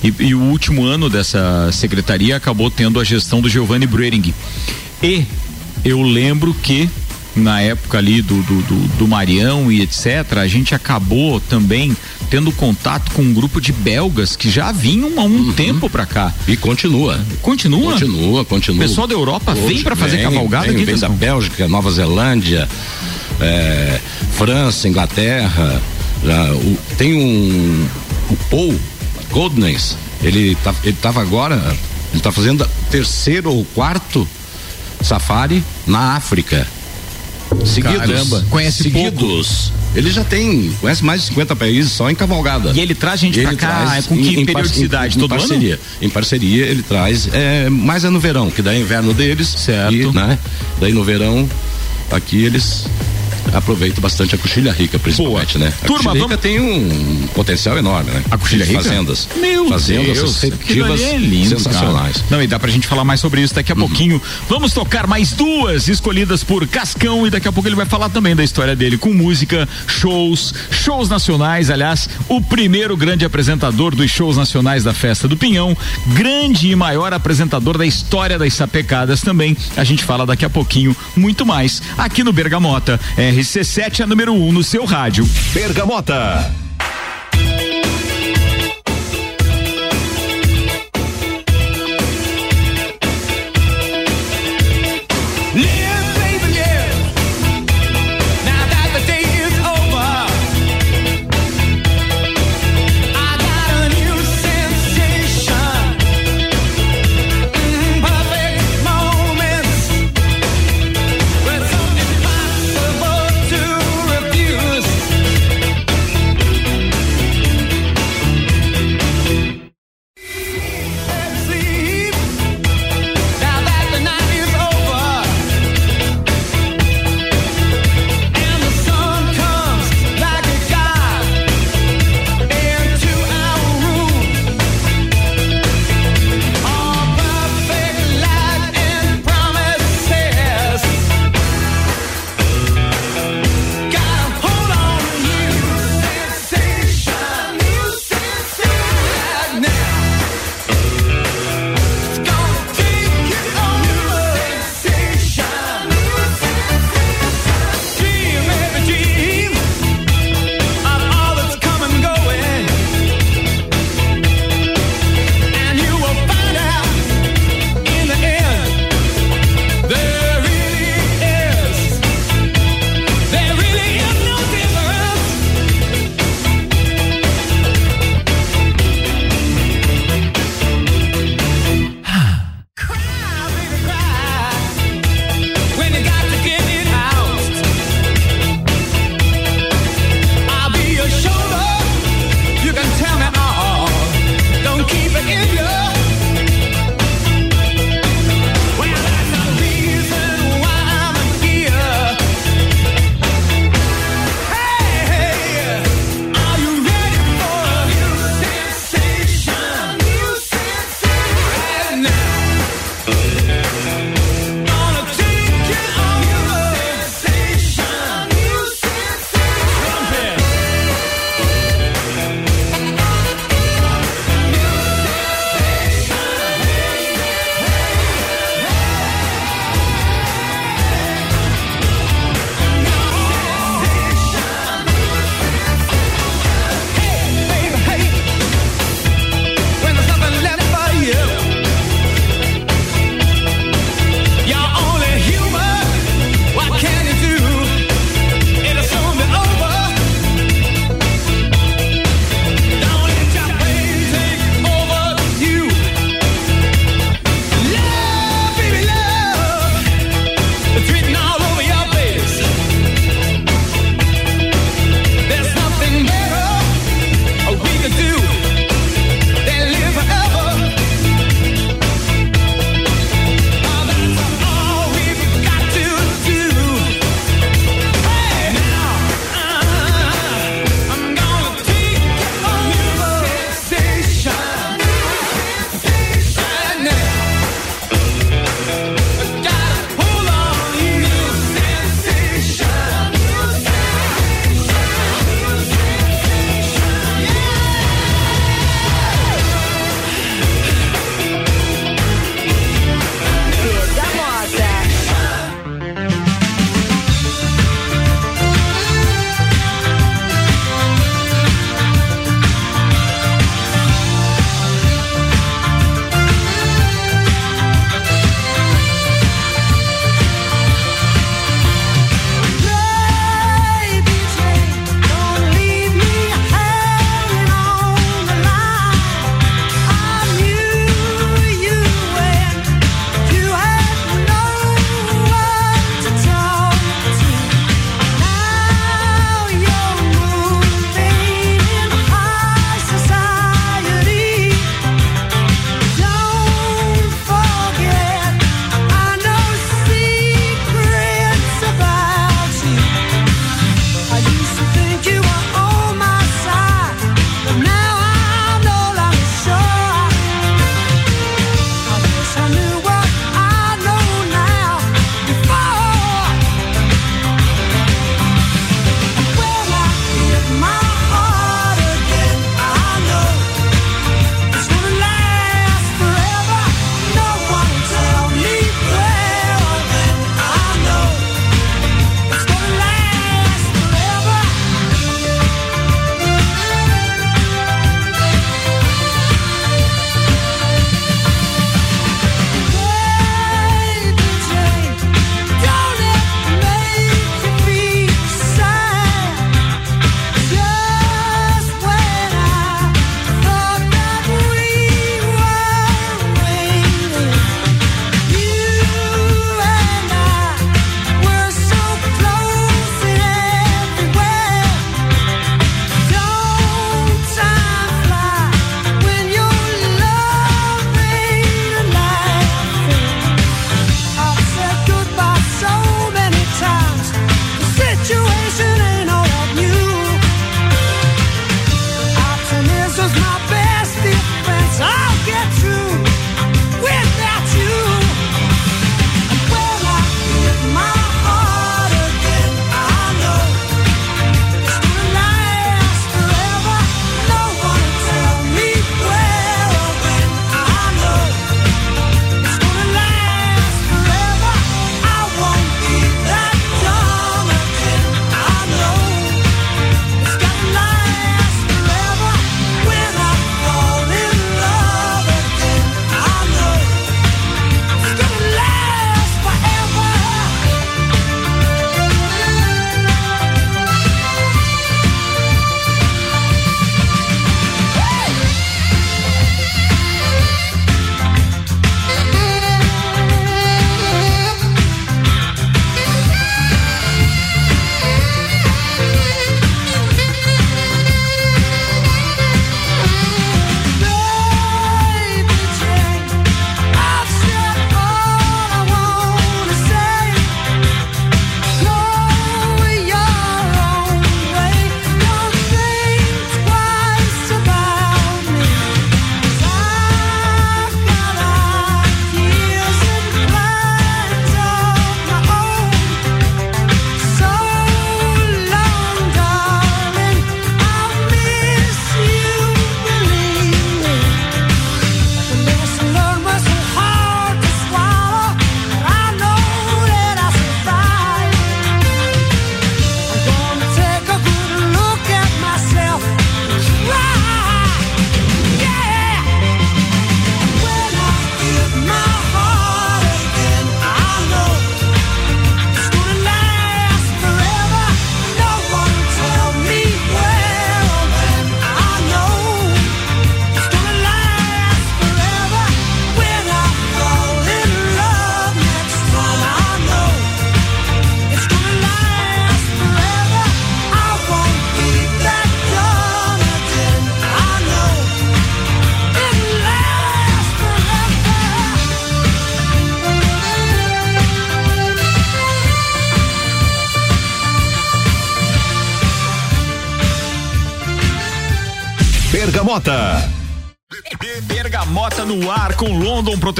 [0.03, 4.33] e, e o último ano dessa secretaria acabou tendo a gestão do Giovanni Brering.
[5.01, 5.25] E
[5.83, 6.89] eu lembro que
[7.35, 11.95] na época ali do, do, do, do Marião e etc., a gente acabou também
[12.29, 16.33] tendo contato com um grupo de belgas que já vinham há um tempo pra cá.
[16.47, 17.19] E continua.
[17.41, 17.93] Continua?
[17.93, 18.85] Continua, continua.
[18.85, 21.09] O pessoal da Europa vem Hoje pra fazer vem, cavalgada vem, aqui, vem da?
[21.09, 22.69] Bélgica, Nova Zelândia,
[23.39, 23.99] é,
[24.33, 25.81] França, Inglaterra.
[26.23, 27.87] já, o- tem um
[28.29, 28.79] o Paul
[29.31, 31.55] Goldness, ele tá, ele tava agora,
[32.13, 34.27] ele tá fazendo terceiro ou quarto
[35.01, 36.67] safari na África.
[37.65, 37.97] Seguidos.
[37.97, 39.73] Caramba, conhece seguidos.
[39.93, 42.71] Ele já tem, conhece mais de 50 países só em cavalgada.
[42.73, 45.15] E ele traz gente E pra ele cá, traz com que em- em periodicidade?
[45.15, 45.41] em- em Todo ano?
[45.41, 45.79] parceria.
[46.01, 49.49] Em parceria ele traz, é, mais é no verão, que daí é inverno deles.
[49.49, 49.93] Certo.
[49.93, 50.39] E, né,
[50.79, 51.49] daí no verão,
[52.09, 52.85] aqui eles
[53.53, 55.73] aproveitam bastante a coxilha rica, principalmente, né?
[55.83, 58.23] A Turma, coxilha rica tem um potencial enorme, né?
[58.31, 58.81] A coxilha rica?
[58.83, 59.27] Fazendas.
[59.39, 62.17] Meu fazendas Deus, receptivas é lindo, sensacionais.
[62.17, 62.25] cara.
[62.31, 63.55] Não, e dá pra gente falar mais sobre isso Uhum.
[63.55, 64.21] daqui a pouquinho.
[64.47, 68.35] Vamos tocar mais duas escolhidas por Cascão e daqui a pouco ele vai falar também
[68.35, 71.69] da história dele com música, shows, shows nacionais.
[71.69, 75.75] Aliás, o primeiro grande apresentador dos shows nacionais da Festa do Pinhão,
[76.07, 79.55] grande e maior apresentador da história das sapecadas também.
[79.75, 82.99] A gente fala daqui a pouquinho muito mais aqui no Bergamota.
[83.41, 85.27] RC7 é número 1 um no seu rádio.
[85.51, 86.60] Bergamota.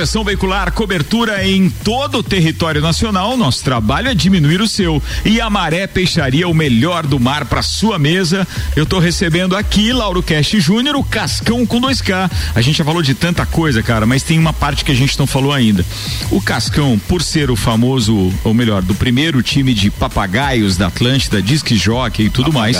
[0.01, 3.37] Proteção Veicular, cobertura em todo o território nacional.
[3.37, 4.99] Nosso trabalho é diminuir o seu.
[5.23, 8.47] E a Maré Peixaria, o melhor do mar para sua mesa.
[8.75, 12.31] Eu tô recebendo aqui Lauro Cash Júnior, o Cascão com 2K.
[12.55, 15.19] A gente já falou de tanta coisa, cara, mas tem uma parte que a gente
[15.19, 15.85] não falou ainda.
[16.31, 21.43] O Cascão, por ser o famoso, ou melhor, do primeiro time de papagaios da Atlântida,
[21.43, 22.75] disque jockey e tudo mais,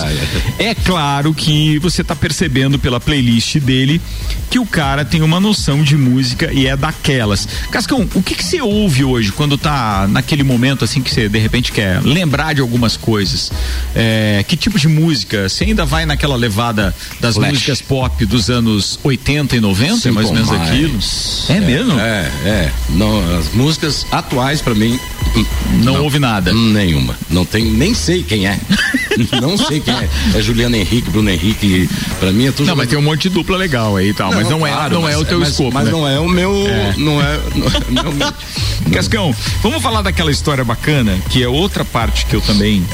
[0.58, 4.02] é claro que você tá percebendo pela playlist dele
[4.50, 6.76] que o cara tem uma noção de música e é
[7.12, 7.48] daquelas.
[7.70, 11.40] Cascão, o que que você ouve hoje quando tá naquele momento assim que você de
[11.40, 13.52] repente quer lembrar de algumas coisas?
[13.96, 15.48] É, que tipo de música?
[15.50, 17.52] Você ainda vai naquela levada das Flash.
[17.54, 20.70] músicas pop dos anos 80 e 90, Simple mais ou menos Minds.
[20.70, 21.58] aquilo?
[21.58, 22.00] É, mesmo?
[22.00, 22.72] É, é.
[22.90, 25.00] Não, as músicas atuais pra mim.
[25.84, 26.54] Não, houve nada.
[26.54, 27.16] Nenhuma.
[27.30, 28.60] Não tem, nem sei quem é.
[29.42, 30.10] não sei quem é.
[30.36, 31.90] É Juliana Henrique, Bruno Henrique.
[32.20, 32.68] Pra mim é tudo.
[32.68, 34.94] Não, mas tem um monte de dupla legal aí e tal, mas não é, claro,
[34.96, 35.72] não é mas- o teu mas- escopo.
[35.74, 35.92] Mas né?
[35.92, 36.68] não é o meu.
[36.68, 36.94] É.
[37.02, 37.40] Não é.
[37.90, 38.34] Não é o meu-
[38.94, 42.86] Cascão, vamos falar daquela história bacana, que é outra parte que eu também.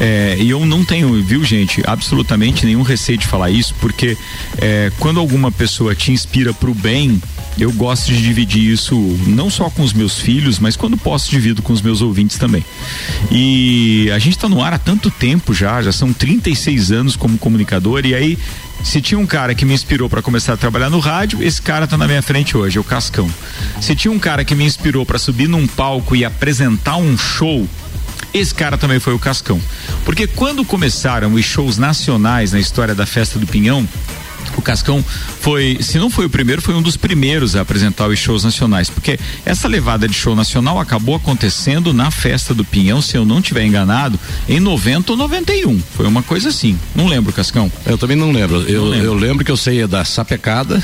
[0.00, 4.16] é, e eu não tenho, viu, gente, absolutamente nenhum receio de falar isso, porque
[4.58, 7.20] é, quando alguma pessoa te inspira pro bem,
[7.58, 8.96] eu gosto de dividir isso
[9.26, 12.64] não só com os meus filhos, mas quando posso divido com os meus ouvintes também.
[13.30, 17.36] E a gente está no ar há tanto tempo já, já são 36 anos como
[17.36, 18.38] comunicador, e aí
[18.84, 21.86] se tinha um cara que me inspirou para começar a trabalhar no rádio, esse cara
[21.86, 23.28] tá na minha frente hoje, é o Cascão.
[23.80, 27.68] Se tinha um cara que me inspirou para subir num palco e apresentar um show,
[28.32, 29.60] esse cara também foi o Cascão.
[30.04, 33.86] Porque quando começaram os shows nacionais na história da Festa do Pinhão,
[34.56, 35.04] o Cascão
[35.40, 38.88] foi, se não foi o primeiro, foi um dos primeiros a apresentar os shows nacionais,
[38.90, 43.40] porque essa levada de show nacional acabou acontecendo na Festa do Pinhão, se eu não
[43.42, 44.18] tiver enganado,
[44.48, 45.80] em 90 ou 91.
[45.96, 46.78] Foi uma coisa assim.
[46.94, 47.70] Não lembro, Cascão.
[47.86, 48.62] Eu também não lembro.
[48.62, 49.06] Eu, Não lembro.
[49.06, 50.82] eu lembro que eu saía da sapecada,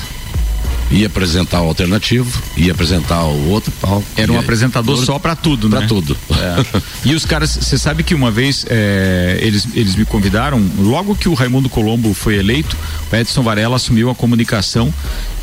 [0.91, 4.05] ia apresentar o alternativo, ia apresentar o outro palco.
[4.17, 5.79] Era um apresentador só pra tudo, né?
[5.79, 6.17] Pra tudo.
[6.31, 6.83] É.
[7.05, 11.29] E os caras, você sabe que uma vez é, eles, eles me convidaram, logo que
[11.29, 12.77] o Raimundo Colombo foi eleito,
[13.11, 14.93] o Edson Varela assumiu a comunicação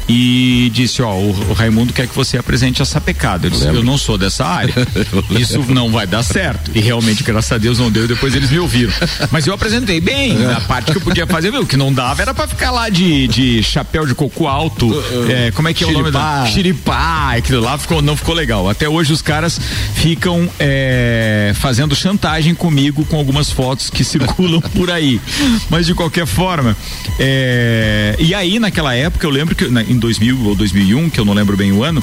[0.08, 3.48] e disse, ó, o, Raimundo quer que você apresente a sapecada.
[3.48, 4.74] Eu disse, eu não sou dessa área.
[5.32, 6.72] Isso não vai dar certo.
[6.76, 8.06] E realmente, graças a Deus, não deu.
[8.06, 8.92] e Depois eles me ouviram.
[9.32, 10.46] Mas eu apresentei bem.
[10.52, 11.62] A parte que eu podia fazer, viu?
[11.62, 14.92] O que não dava era pra ficar lá de, de chapéu de coco alto.
[15.30, 16.46] é, como é que é o nome da?
[16.46, 17.36] Xiripá.
[17.38, 18.70] Aquilo lá ficou, não ficou legal.
[18.70, 19.60] Até hoje os caras
[19.96, 25.22] ficam é, fazendo chantagem comigo com algumas fotos que circulam por aí.
[25.70, 26.76] Mas de qualquer forma,
[27.20, 31.26] é, e aí naquela época eu lembro que na- em 2000 ou 2001, que eu
[31.26, 32.02] não lembro bem o ano,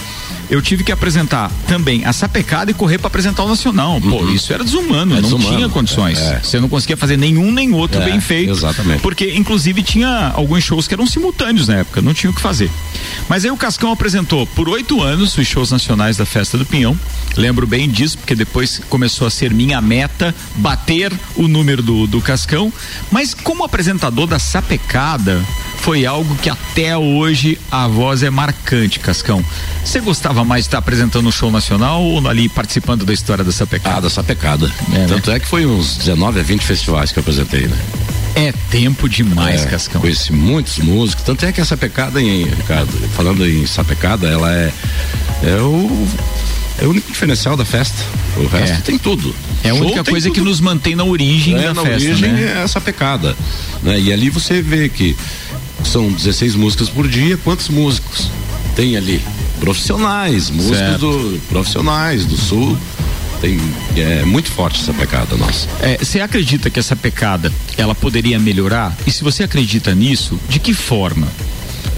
[0.50, 4.00] eu tive que apresentar também a sapecada e correr para apresentar o nacional.
[4.00, 5.56] Pô, isso era desumano, É não desumano.
[5.56, 6.18] tinha condições.
[6.18, 6.40] É.
[6.42, 8.52] Você não conseguia fazer nenhum nem outro É, bem feito.
[8.52, 9.00] exatamente.
[9.00, 12.70] Porque, inclusive, tinha alguns shows que eram simultâneos na época, não tinha o que fazer.
[13.28, 16.98] Mas aí o Cascão apresentou por oito anos os shows nacionais da Festa do Pinhão.
[17.36, 22.20] Lembro bem disso, porque depois começou a ser minha meta bater o número do, do
[22.20, 22.72] Cascão.
[23.10, 25.44] Mas como apresentador da Sapecada,
[25.80, 29.44] foi algo que até hoje a voz é marcante, Cascão.
[29.84, 33.52] Você gostava mais de estar apresentando um show nacional ou ali participando da história da
[33.52, 33.96] Sapecada?
[33.98, 34.70] Ah, da sapecada.
[34.92, 35.06] É, né?
[35.08, 37.76] Tanto é que foi uns 19 a 20 festivais que eu apresentei, né?
[38.34, 40.00] É tempo demais, É, Cascão.
[40.00, 41.24] Conheci muitos músicos.
[41.24, 44.72] Tanto é que a sapecada, em, Ricardo, falando em sapecada, ela é,
[45.44, 46.08] é o.
[46.80, 47.96] É o único diferencial da festa.
[48.36, 48.80] O resto É.
[48.82, 49.34] tem tudo.
[49.64, 50.48] É a Show única coisa que tudo.
[50.48, 52.54] nos mantém na origem é, da na festa, origem né?
[52.56, 53.34] é essa pecada.
[53.82, 53.98] Né?
[53.98, 55.16] E ali você vê que
[55.84, 58.30] são 16 músicas por dia, quantos músicos
[58.74, 59.22] tem ali?
[59.60, 60.98] Profissionais, músicos Certo.
[61.00, 62.76] do profissionais do sul.
[63.40, 63.58] Tem,
[63.96, 65.68] é muito forte essa pecada nossa.
[65.80, 68.96] É, Você acredita que essa pecada ela poderia melhorar?
[69.06, 71.28] E se você acredita nisso, de que forma?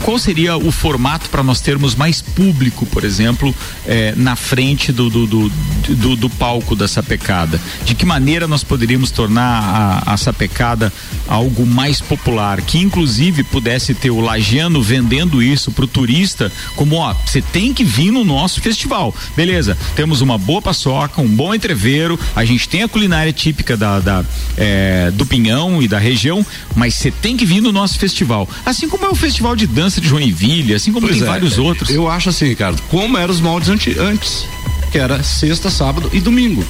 [0.02, 3.54] Qual seria o formato para nós termos mais público, por exemplo,
[3.86, 5.48] eh, na frente do, do, do,
[5.88, 7.60] do- do palco da sapecada?
[7.84, 10.92] De que maneira nós poderíamos tornar a, a sapecada
[11.28, 16.96] algo mais popular, que inclusive pudesse ter o lagiano vendendo isso para o turista, como
[16.96, 19.14] ó, você tem que vir no nosso festival.
[19.36, 24.00] Beleza, temos uma boa paçoca, um bom entreveiro, a gente tem a culinária típica da,
[24.00, 24.24] da,
[24.56, 26.44] eh, do Pinhão e da região,
[26.74, 28.48] mas você tem que vir no nosso festival.
[28.64, 31.88] Assim como é o festival de dança de Joinville, assim como Pois é, vários outros.
[31.88, 34.46] Eu acho assim, Ricardo, como eram os moldes antes,
[34.92, 36.62] que era sexta, sábado e domingo.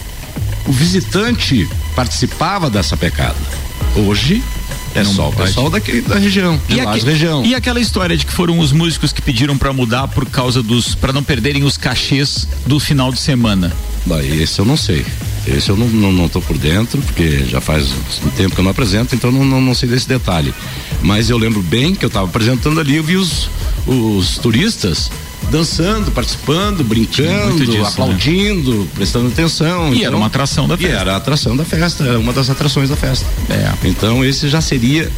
[0.67, 3.35] O visitante participava dessa pecada.
[3.97, 4.41] Hoje
[4.95, 5.79] é só o pessoal da
[6.19, 7.45] região, de E, aque- região.
[7.45, 10.95] e aquela história de que foram os músicos que pediram para mudar por causa dos
[10.95, 13.73] para não perderem os cachês do final de semana.
[14.05, 15.05] Daí esse eu não sei.
[15.47, 17.87] Esse eu não, não, não tô por dentro, porque já faz
[18.25, 20.53] um tempo que eu não apresento, então não, não, não sei desse detalhe.
[21.03, 23.49] Mas eu lembro bem que eu estava apresentando ali, eu vi os,
[23.87, 25.11] os turistas
[25.51, 27.87] dançando, participando, brincando, né?
[27.87, 29.93] aplaudindo, prestando atenção.
[29.93, 32.89] E era uma atração da E era a atração da festa, era uma das atrações
[32.89, 33.27] da festa.
[33.51, 33.73] É.
[33.89, 35.11] Então esse já seria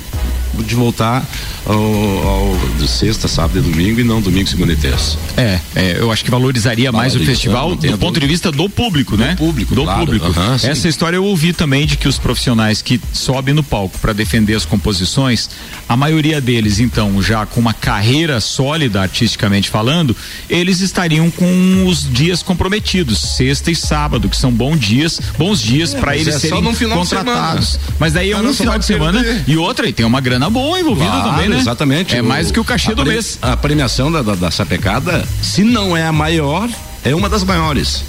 [0.54, 1.24] de voltar
[1.64, 2.56] ao, ao-
[2.92, 5.16] sexta, sábado e domingo e não domingo, segunda e terça.
[5.36, 9.16] É, é, eu acho que valorizaria mais o festival do ponto de vista do público,
[9.16, 9.34] né?
[9.36, 10.00] público, do claro.
[10.00, 10.32] público.
[10.58, 10.68] Sim.
[10.68, 14.54] Essa história eu ouvi também de que os profissionais que sobem no palco para defender
[14.54, 15.48] as composições,
[15.88, 20.16] a maioria deles, então, já com uma carreira sólida artisticamente falando,
[20.48, 25.94] eles estariam com os dias comprometidos, sexta e sábado, que são bons dias, bons dias
[25.94, 27.68] É, para eles é só serem contratados.
[27.68, 27.94] semana.
[27.98, 29.44] Mas daí é um final de semana perder.
[29.46, 31.58] e outra, e tem uma grana boa envolvida Claro, também, né?
[31.58, 32.16] Exatamente.
[32.16, 33.38] É O- mais que o cachê a do pre- mês.
[33.40, 36.68] A premiação da, da, da sapecada, se não é a maior,
[37.04, 38.04] é uma das maiores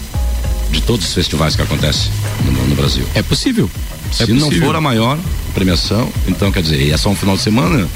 [0.71, 2.11] de todos os festivais que acontecem
[2.45, 3.05] no, no Brasil.
[3.13, 3.69] É possível.
[4.11, 4.67] Se É não possível.
[4.67, 5.17] for a maior
[5.53, 7.87] premiação, então quer dizer, e é só um final de semana,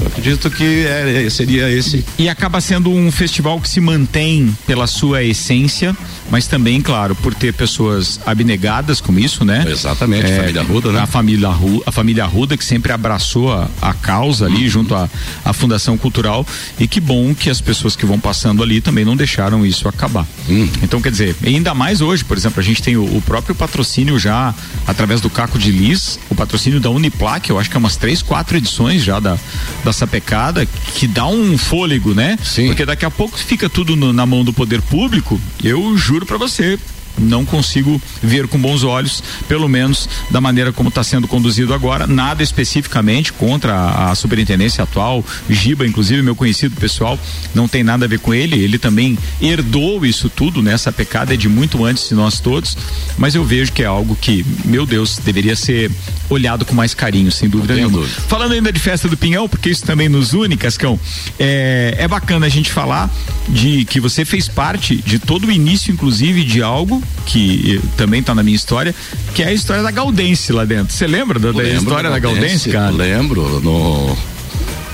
[0.00, 2.04] eu acredito que é, é- seria esse.
[2.18, 5.96] E acaba sendo um festival que se mantém pela sua essência,
[6.30, 9.64] mas também, claro, por ter pessoas abnegadas com isso, né?
[9.68, 11.00] Exatamente, família Arruda, né?
[11.00, 14.54] A família, Arru- a família Arruda que sempre abraçou a, a causa Uhum.
[14.56, 15.08] ali junto à,
[15.44, 16.46] à Fundação Cultural
[16.78, 20.26] e que bom que as pessoas que vão passando ali também não deixaram isso acabar.
[20.48, 20.68] Uhum.
[20.82, 24.18] Então, quer dizer, ainda mais hoje, por exemplo, a gente tem o, o próprio patrocínio
[24.18, 24.54] já
[24.86, 28.22] através do Caco de Lis, o patrocínio da Uniplac, eu acho que é umas três,
[28.22, 29.36] quatro edições já da,
[29.84, 30.64] da sapecada,
[30.94, 32.38] que dá um fôlego, né?
[32.42, 32.66] Sim.
[32.68, 36.38] Porque daqui a pouco fica tudo no- na mão do poder público, eu juro pra
[36.38, 36.78] você.
[37.18, 42.06] Não consigo ver com bons olhos, pelo menos da maneira como está sendo conduzido agora.
[42.06, 47.18] Nada especificamente contra a, a superintendência atual, Giba, inclusive meu conhecido pessoal,
[47.54, 48.62] não tem nada a ver com ele.
[48.62, 50.72] Ele também herdou isso tudo, né?
[50.72, 52.76] Essa pecada é de muito antes de nós todos.
[53.16, 55.90] Mas eu vejo que é algo que, meu Deus, deveria ser
[56.28, 57.98] olhado com mais carinho, sem dúvida nenhuma.
[57.98, 58.20] dúvida.
[58.28, 60.98] Falando ainda de festa do Pinhão, porque isso também nos une, Cascão,
[61.38, 63.10] é, é bacana a gente falar
[63.48, 68.34] de que você fez parte de todo o início, inclusive, de algo que também tá
[68.34, 68.94] na minha história,
[69.34, 70.94] que é a história da Galdense lá dentro.
[70.94, 72.90] Você lembra da, da história da Galdense, cara?
[72.90, 74.16] Lembro, no.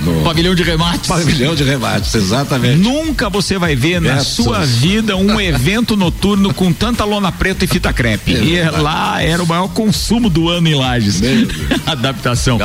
[0.02, 1.08] No Pavilhão de remates.
[1.08, 2.76] pavilhão de remates, exatamente.
[2.78, 7.68] Nunca você vai ver na sua vida um evento noturno com tanta lona preta e
[7.68, 8.32] fita crepe.
[8.32, 11.20] E é lá era o maior consumo do ano em Lages.
[11.86, 12.58] Adaptação.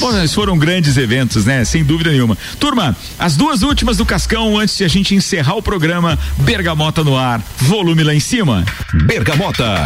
[0.00, 1.64] Mas foram grandes eventos, né?
[1.64, 2.36] Sem dúvida nenhuma.
[2.58, 7.16] Turma, as duas últimas do Cascão antes de a gente encerrar o programa Bergamota no
[7.16, 7.42] ar.
[7.58, 8.64] Volume lá em cima.
[9.04, 9.84] Bergamota.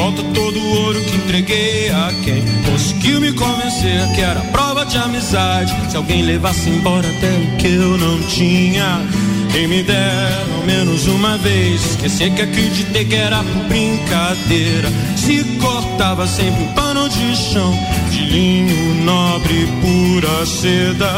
[0.00, 4.96] Volta todo o ouro que entreguei a quem conseguiu me convencer que era prova de
[4.96, 5.76] amizade.
[5.90, 9.06] Se alguém levasse embora até o que eu não tinha.
[9.52, 14.88] Quem me dera ao menos uma vez esquecer que acreditei que era por brincadeira.
[15.16, 17.78] Se cortava sempre um pano de chão
[18.10, 21.12] de linho nobre pura seda.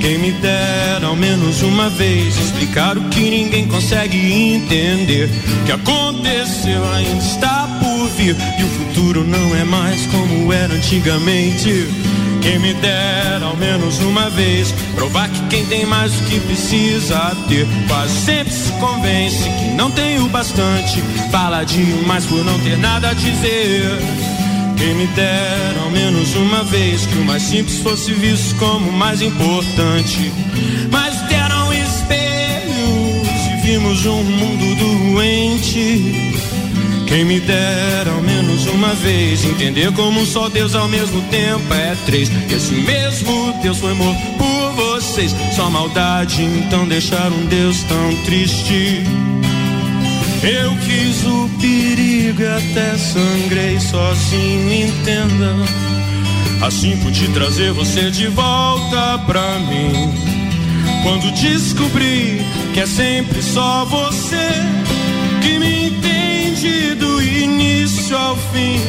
[0.00, 4.16] Quem me dera ao menos uma vez explicar o que ninguém consegue
[4.54, 5.28] entender.
[5.60, 7.73] O que aconteceu ainda está
[8.04, 11.88] por vir e o futuro não é mais como era antigamente.
[12.42, 17.34] Quem me dera ao menos uma vez provar que quem tem mais do que precisa
[17.48, 21.00] ter quase sempre se convence que não tem o bastante.
[21.30, 23.98] Fala demais por não ter nada a dizer.
[24.76, 28.92] Quem me dera ao menos uma vez que o mais simples fosse visto como o
[28.92, 30.30] mais importante.
[30.90, 36.33] Mas deram espelhos e vimos um mundo doente.
[37.14, 41.72] Quem me dera ao menos uma vez entender como um só Deus ao mesmo tempo
[41.72, 42.28] é três.
[42.50, 45.32] Esse mesmo Deus foi morto por vocês.
[45.54, 49.04] Só maldade então deixar um Deus tão triste.
[50.42, 55.54] Eu quis o perigo até sangrei sozinho, entenda.
[56.66, 60.12] Assim pude trazer você de volta pra mim.
[61.04, 64.48] Quando descobri que é sempre só você
[65.40, 66.23] que me entende
[66.94, 68.80] do início ao fim.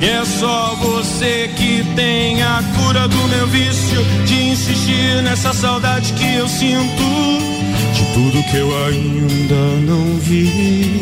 [0.00, 6.12] E é só você que tem a cura do meu vício de insistir nessa saudade
[6.14, 7.02] que eu sinto
[7.94, 11.00] de tudo que eu ainda não vi.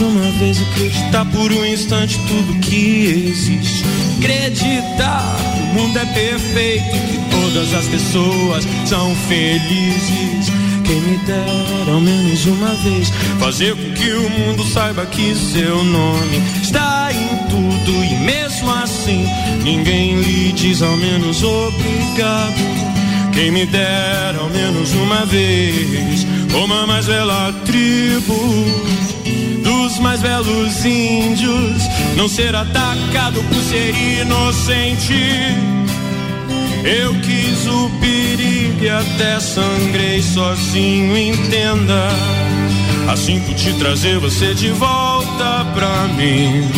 [0.00, 3.84] Uma vez acreditar por um instante tudo que existe.
[4.18, 10.52] Acreditar que o mundo é perfeito, que todas as pessoas são felizes.
[10.84, 15.84] Quem me dera ao menos uma vez fazer com que o mundo saiba que seu
[15.84, 19.26] nome está em tudo e mesmo assim
[19.62, 22.54] ninguém lhe diz ao menos obrigado.
[23.32, 28.98] Quem me dera ao menos uma vez como a mais bela tribo
[29.98, 31.82] mais belos índios
[32.16, 35.14] não ser atacado por ser inocente.
[36.84, 42.08] Eu quis o perigo e até sangrei sozinho, entenda.
[43.08, 46.68] Assim pude trazer você de volta pra mim.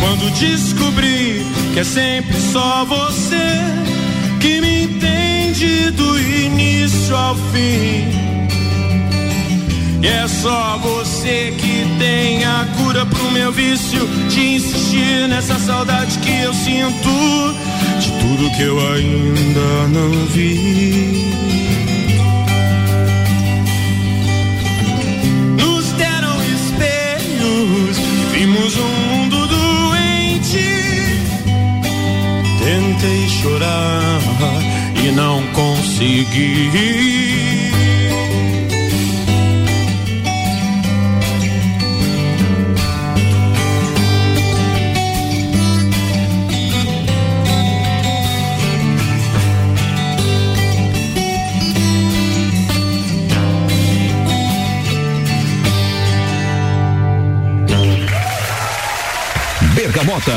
[0.00, 1.44] Quando descobri
[1.74, 3.36] que é sempre só você
[4.40, 8.27] que me entende do início ao fim.
[10.00, 16.16] E é só você que tem a cura pro meu vício de insistir nessa saudade
[16.18, 17.08] que eu sinto
[17.98, 21.32] de tudo que eu ainda não vi.
[25.60, 27.98] Nos deram espelhos,
[28.32, 30.64] vimos um mundo doente.
[32.62, 34.20] Tentei chorar
[35.04, 37.27] e não consegui.
[59.98, 60.32] Bergamota.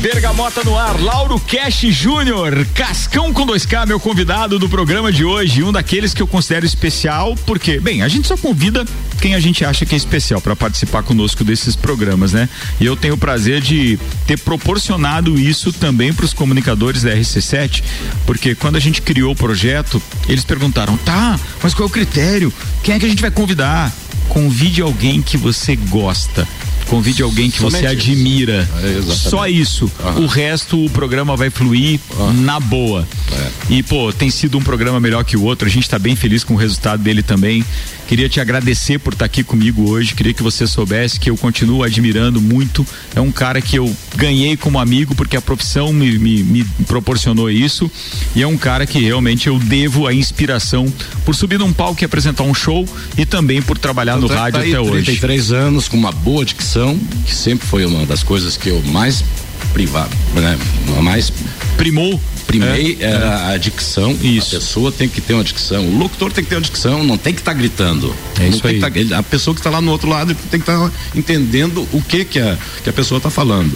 [0.00, 5.62] Bergamota no ar, Lauro Cash Júnior, Cascão com 2K, meu convidado do programa de hoje,
[5.62, 8.84] um daqueles que eu considero especial, porque, bem, a gente só convida
[9.20, 12.48] quem a gente acha que é especial para participar conosco desses programas, né?
[12.80, 13.96] E eu tenho o prazer de
[14.26, 17.84] ter proporcionado isso também para os comunicadores da RC7,
[18.26, 22.52] porque quando a gente criou o projeto, eles perguntaram: "Tá, mas qual é o critério?
[22.82, 23.92] Quem é que a gente vai convidar?"
[24.28, 26.48] Convide alguém que você gosta.
[26.86, 28.10] Convide alguém que você Somente isso.
[28.10, 28.68] admira.
[28.82, 29.12] É.
[29.12, 29.90] Só isso.
[30.16, 31.98] O resto, o programa vai fluir
[32.36, 33.06] na boa.
[33.32, 33.50] É.
[33.74, 35.66] E, pô, tem sido um programa melhor que o outro.
[35.66, 37.64] A gente tá bem feliz com o resultado dele também.
[38.06, 40.14] Queria te agradecer por estar aqui comigo hoje.
[40.14, 42.86] Queria que você soubesse que eu continuo admirando muito.
[43.14, 47.50] É um cara que eu ganhei como amigo porque a profissão me, me, me proporcionou
[47.50, 47.90] isso.
[48.36, 50.92] E é um cara que realmente eu devo a inspiração
[51.24, 54.36] por subir num palco e apresentar um show e também por trabalhar no Tanto é
[54.36, 55.04] que rádio tá até hoje.
[55.04, 56.81] 33 anos com uma boa dicção,
[57.24, 59.24] que sempre foi uma das coisas que eu mais
[59.72, 60.58] privado, né?
[61.02, 61.32] Mais
[61.76, 62.20] primou.
[62.46, 64.12] Primei era a dicção.
[64.20, 64.56] Isso.
[64.56, 65.86] A pessoa tem que ter uma dicção.
[65.86, 68.14] O locutor tem que ter uma dicção, não tem que estar gritando.
[68.38, 69.06] É isso tem que aí.
[69.06, 72.24] tá- a pessoa que está lá no outro lado tem que estar entendendo o que
[72.26, 73.72] que a, que a pessoa está falando.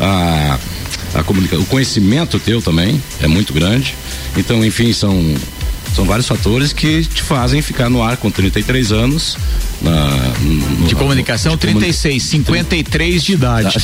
[0.00, 0.58] A,
[1.14, 3.94] a comunica, o conhecimento teu também é muito grande.
[4.36, 5.34] Então, enfim, são
[5.96, 9.36] são vários fatores que te fazem ficar no ar com 33 anos.
[9.80, 10.06] Na,
[10.40, 13.78] no- De comunicação, de comuni- 36, 53 de idade.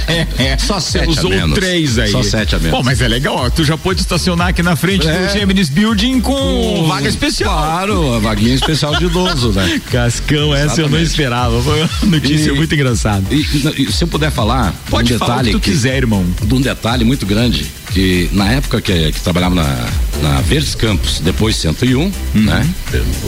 [0.58, 1.58] Só sete Você a usou menos.
[1.58, 2.10] três aí.
[2.10, 2.76] Só sete a menos.
[2.78, 3.50] Pô, mas é legal, ó.
[3.50, 5.26] Tu já pôde estacionar aqui na frente É.
[5.26, 7.54] do Geminis Building com vaga especial.
[7.56, 9.80] Claro, a vaguinha especial de idoso, né?
[9.90, 11.02] Cascão, essa eu não Exatamente.
[11.10, 11.62] esperava.
[11.62, 13.24] Foi uma notícia E- muito engraçada.
[13.34, 13.40] E,
[13.82, 16.24] e- se eu puder falar, Pode um falar o detalhe que tu quiser, irmão.
[16.42, 19.88] De um detalhe muito grande que na época que, que trabalhava na,
[20.22, 22.12] na Verdes Campos, depois 101, Uhum.
[22.34, 22.68] né?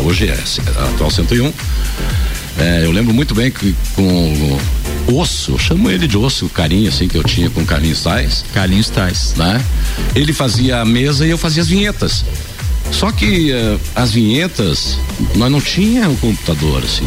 [0.05, 0.33] Hoje é
[0.79, 1.53] a atual 101.
[2.59, 4.59] É, eu lembro muito bem que com
[5.15, 8.03] osso, eu chamo ele de osso, o carinho assim que eu tinha com o Carlinhos
[8.03, 8.45] Tais.
[8.53, 9.35] Carlinhos Tais.
[9.37, 9.65] Né?
[10.15, 12.25] Ele fazia a mesa e eu fazia as vinhetas.
[12.93, 14.99] Só que eh, as vinhetas,
[15.37, 17.07] nós não tinha o computador assim.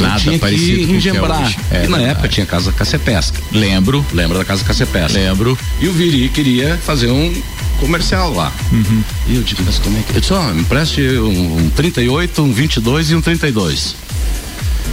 [0.00, 1.54] Eu Nada tinha parecido que o que é engembrar.
[1.70, 2.04] É e na verdade.
[2.04, 3.38] época tinha casa Cacepesca.
[3.52, 4.04] Lembro.
[4.12, 5.18] Lembra da casa Cacepesca?
[5.18, 5.58] Lembro.
[5.80, 7.32] E o Viri queria fazer um
[7.78, 8.52] comercial lá.
[8.72, 9.02] Uhum.
[9.28, 10.16] E eu digo, mas como é que.
[10.16, 13.96] Eu disse, ó, me empreste um, um 38, um 22 e um 32.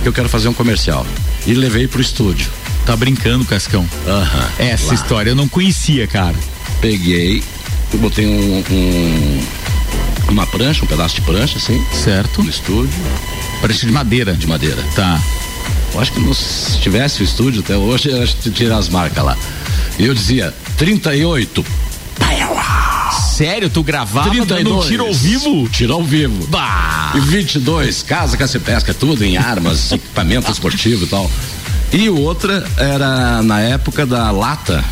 [0.04, 1.06] Que eu quero fazer um comercial.
[1.46, 2.50] E levei pro estúdio.
[2.86, 3.86] Tá brincando, Cascão?
[4.08, 4.50] Aham.
[4.60, 4.94] Essa Lá.
[4.94, 6.36] história eu não conhecia, cara.
[6.80, 7.44] Peguei,
[7.94, 9.42] eu botei um, um-
[10.30, 11.82] uma prancha, um pedaço de prancha, assim.
[11.94, 12.44] Certo.
[12.44, 12.90] No estúdio.
[13.62, 14.34] Prancha de madeira.
[14.34, 14.82] De madeira.
[14.96, 15.20] Tá.
[15.94, 18.90] Eu acho que não- se tivesse o estúdio até hoje, eu acho que tira as
[18.90, 19.38] marcas lá.
[19.98, 21.66] E eu dizia, 38.
[23.36, 24.88] Sério, tu gravava dando um 32.
[24.88, 25.70] tiro ao vivo?
[25.70, 26.48] Tiro ao vivo.
[26.48, 27.12] Bah.
[27.16, 31.30] E 22, casa, caça e pesca, tudo em armas, equipamento esportivo e tal.
[31.94, 34.84] E outra era na época da lata,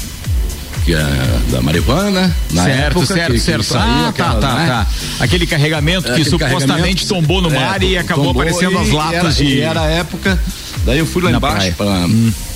[0.86, 2.34] que é da marihuana.
[2.52, 3.64] Na certo, época certo, que, que certo.
[3.64, 4.68] saiu ah, aquela, tá, tá, né?
[4.68, 4.88] tá.
[5.20, 8.91] Aquele carregamento que Aquele supostamente carregamento, tombou no é, mar e acabou aparecendo as e
[8.91, 9.45] latas era, de.
[9.45, 10.40] E era a época,
[10.86, 12.07] daí eu fui lá Na embaixo, pra,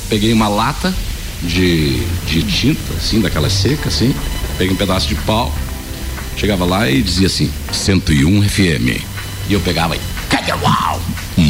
[0.10, 0.94] peguei uma lata
[1.42, 4.14] de, de tinta, assim, daquela seca, assim,
[4.58, 5.54] peguei um pedaço de pau,
[6.38, 9.02] chegava lá e dizia assim, 101 FM.
[9.50, 10.00] E eu pegava e,
[10.64, 11.02] uau?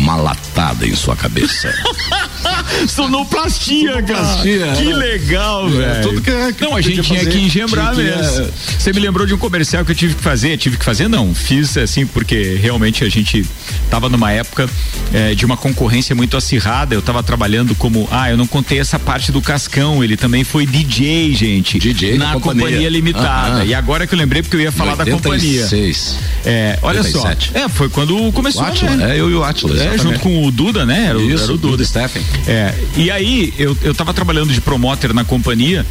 [0.10, 1.72] Uma latada em sua cabeça.
[2.88, 4.24] Sonoplastia, cara.
[4.26, 4.96] Sonoplastia, Que é.
[4.96, 6.02] legal, É, velho.
[6.02, 8.46] tudo que é- que não, a gente tinha fazer, que engembrar tinha que- mesmo.
[8.46, 8.50] é.
[8.80, 10.58] Você me lembrou de um comercial que eu tive que fazer.
[10.58, 11.36] Tive que fazer, não.
[11.36, 13.46] Fiz assim, porque realmente a gente
[13.90, 14.68] tava numa época
[15.14, 16.96] eh, de uma concorrência muito acirrada.
[16.96, 18.08] Eu tava trabalhando como.
[18.12, 20.04] Ah, eu não contei essa parte do Cascão.
[20.04, 21.78] Ele também foi DJ, gente.
[21.78, 22.64] DJ na companhia.
[22.66, 23.56] companhia limitada.
[23.58, 23.66] Aham.
[23.66, 25.64] E agora que eu lembrei, porque eu ia falar da companhia.
[25.64, 26.16] 86.
[26.46, 27.52] É, olha 87.
[27.54, 27.60] só.
[27.60, 29.16] É, foi quando começou, O Átila, né?
[29.16, 29.98] é, eu e o Átila, É.
[30.02, 31.06] junto com o Duda, né?
[31.08, 31.72] Era, o- Isso, era o Duda.
[31.78, 32.22] Duda Steffen.
[32.48, 35.86] É, e aí eu, eu tava trabalhando de promoter na companhia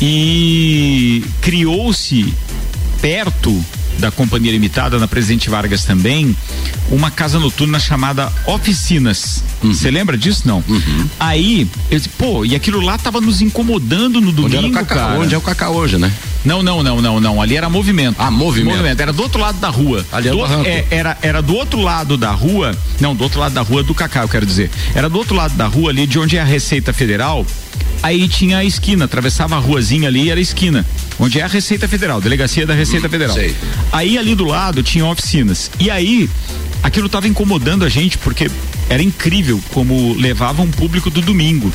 [0.00, 2.32] e criou-se
[3.00, 3.64] perto
[3.98, 6.36] da companhia limitada, na Presidente Vargas também,
[6.90, 9.42] uma casa noturna chamada Oficinas.
[9.62, 9.72] Uhum.
[9.72, 10.42] Você lembra disso?
[10.46, 10.62] Não.
[11.18, 15.18] Aí, eu disse, pô, e aquilo lá tava nos incomodando no Onde domingo, Cacá, cara.
[15.20, 16.12] onde é o Cacá hoje, né?
[16.44, 17.40] Não, não, não, não, não.
[17.40, 18.16] Ali era movimento.
[18.18, 19.00] Ah, movimento.
[19.00, 20.04] Era do outro lado da rua.
[20.12, 22.76] Ali do, é, era, era do outro lado da rua.
[23.00, 24.70] Não, do outro lado da rua do Cacá, eu quero dizer.
[24.94, 27.46] Era do outro lado da rua ali, de onde é a Receita Federal.
[28.02, 30.84] Aí tinha a esquina, atravessava a ruazinha ali e era a esquina.
[31.18, 33.34] Onde é a Receita Federal, delegacia da Receita Federal.
[33.34, 33.54] sei.
[33.92, 35.70] Aí ali do lado tinha oficinas.
[35.78, 36.28] E aí,
[36.82, 38.50] aquilo tava incomodando a gente, porque
[38.88, 41.72] era incrível como levava um público do domingo.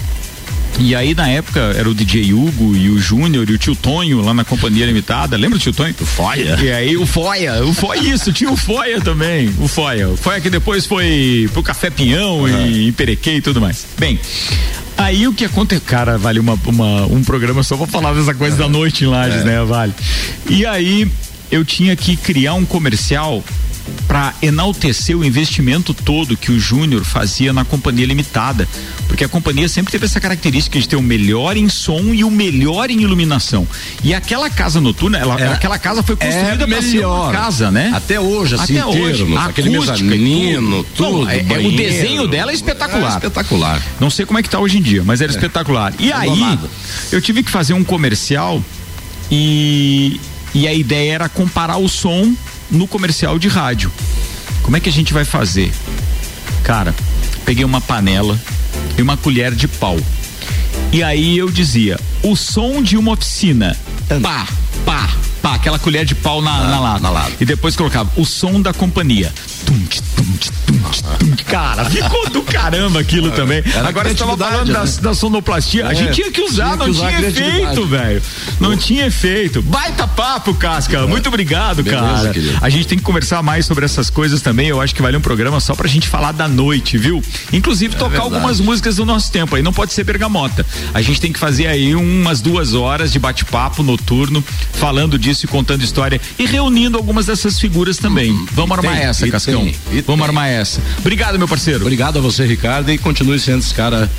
[0.77, 4.21] E aí, na época, era o DJ Hugo e o Júnior e o tio Tonho
[4.21, 5.35] lá na Companhia Limitada.
[5.35, 5.93] Lembra o tio Tonho?
[5.99, 6.57] O Foia.
[6.61, 7.65] E aí, o Foia.
[7.65, 9.53] O Foia, isso, tinha o Foia também.
[9.59, 10.07] O Foia.
[10.07, 13.85] O Foia que depois foi pro Café Pinhão e em Perequê e tudo mais.
[13.97, 14.19] Bem,
[14.97, 15.81] Aí o que aconteceu?
[15.85, 19.41] Cara, vale uma, uma- um programa só pra falar dessa coisa da noite em Lages,
[19.41, 19.43] É.
[19.45, 19.93] né, Vale?
[20.49, 21.09] E aí
[21.49, 23.41] eu tinha que criar um comercial
[24.07, 28.68] para enaltecer o investimento todo que o Júnior fazia na companhia limitada,
[29.07, 32.32] porque a companhia sempre teve essa característica de ter o melhor em som e o
[32.32, 33.68] melhor em iluminação.
[34.03, 37.70] E aquela casa noturna, ela- É- aquela casa foi construída é para ser uma casa,
[37.72, 37.91] né?
[37.94, 42.52] Até hoje, assim, Até hoje, no- aquele mezanino, tudo, Não, é- é, o desenho dela
[42.52, 43.11] é espetacular.
[43.11, 43.82] É espetacular.
[43.99, 45.94] Não sei como é que tá hoje em dia, mas era espetacular.
[45.99, 46.70] E aí, Abandonado.
[47.11, 48.64] eu tive que fazer um comercial
[49.32, 50.20] e,
[50.53, 52.34] e a ideia era comparar o som
[52.69, 53.91] no comercial de rádio.
[54.61, 55.71] Como é que a gente vai fazer?
[56.63, 56.93] Cara,
[57.45, 58.39] peguei uma panela
[58.97, 59.97] e uma colher de pau.
[60.91, 63.75] E aí eu dizia, o som de uma oficina.
[64.21, 64.47] Pá,
[64.85, 65.09] pá,
[65.41, 66.79] pá, aquela colher de pau na, na,
[67.09, 67.31] lata.
[67.39, 69.33] E depois colocava o som da companhia.
[71.45, 73.63] Cara, ficou do caramba aquilo também.
[73.73, 75.01] Era Agora você tava falando criatividade, da, né?
[75.01, 75.87] da sonoplastia.
[75.87, 78.21] a É, gente tinha que usar, tinha que não usar a tinha efeito, velho.
[78.59, 79.61] Não tinha efeito.
[79.61, 81.05] Baita papo, Casca.
[81.07, 82.29] Muito obrigado, Beleza, cara.
[82.33, 82.57] querido.
[82.61, 84.67] A gente tem que conversar mais sobre essas coisas também.
[84.67, 87.21] Eu acho que vale um programa só pra gente falar da noite, viu?
[87.51, 88.33] Inclusive tocar verdade.
[88.35, 89.61] algumas músicas do nosso tempo aí.
[89.61, 90.65] Não pode ser bergamota.
[90.93, 94.43] A gente tem que fazer aí umas duas horas de bate-papo noturno,
[94.73, 98.33] falando disso e contando história e reunindo algumas dessas figuras também.
[98.53, 99.59] Vamos armar tem, essa, Cascão.
[99.61, 100.81] Tem, e Vamos armar essa.
[100.99, 101.81] Obrigado, meu parceiro.
[101.81, 104.10] Obrigado a você, Ricardo, e continue sendo esse cara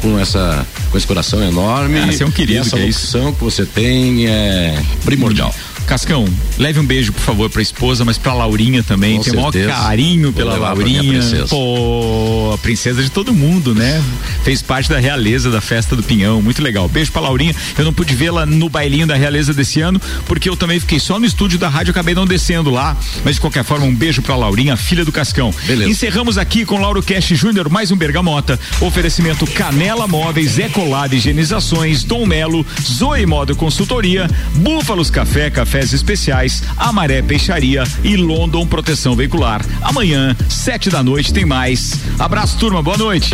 [0.00, 1.98] com essa com esse coração enorme.
[1.98, 5.54] Ah, você é um querido, E essa que é que você tem é primordial.
[5.88, 6.26] Cascão,
[6.58, 9.16] leve um beijo, por favor, pra esposa, mas pra Laurinha também.
[9.16, 9.72] Com Tem o maior certeza.
[9.80, 11.02] carinho pela Laurinha.
[11.02, 11.46] princesa.
[11.46, 14.02] Pô, a princesa de todo mundo, né?
[14.44, 16.42] Fez parte da realeza da festa do Pinhão.
[16.42, 16.86] Muito legal.
[16.88, 17.56] Beijo pra Laurinha.
[17.78, 21.18] Eu não pude vê-la no bailinho da realeza desse ano, porque eu também fiquei só
[21.18, 22.94] no estúdio da rádio, acabei não descendo lá.
[23.24, 25.54] Mas de qualquer forma, um beijo pra Laurinha, filha do Cascão.
[25.66, 25.90] Beleza.
[25.90, 28.60] Encerramos aqui com Lauro Cash Júnior, mais um Bergamota.
[28.82, 35.48] Oferecimento Canela Móveis, Ecolab Higienizações, Dom Melo, Zoe Modo Consultoria, Búfalos Café,
[35.78, 39.64] Cafés Especiais, Amaré Peixaria e London Proteção Veicular.
[39.80, 42.00] Amanhã, sete da noite, tem mais.
[42.18, 42.82] Abraço, turma.
[42.82, 43.30] Boa noite.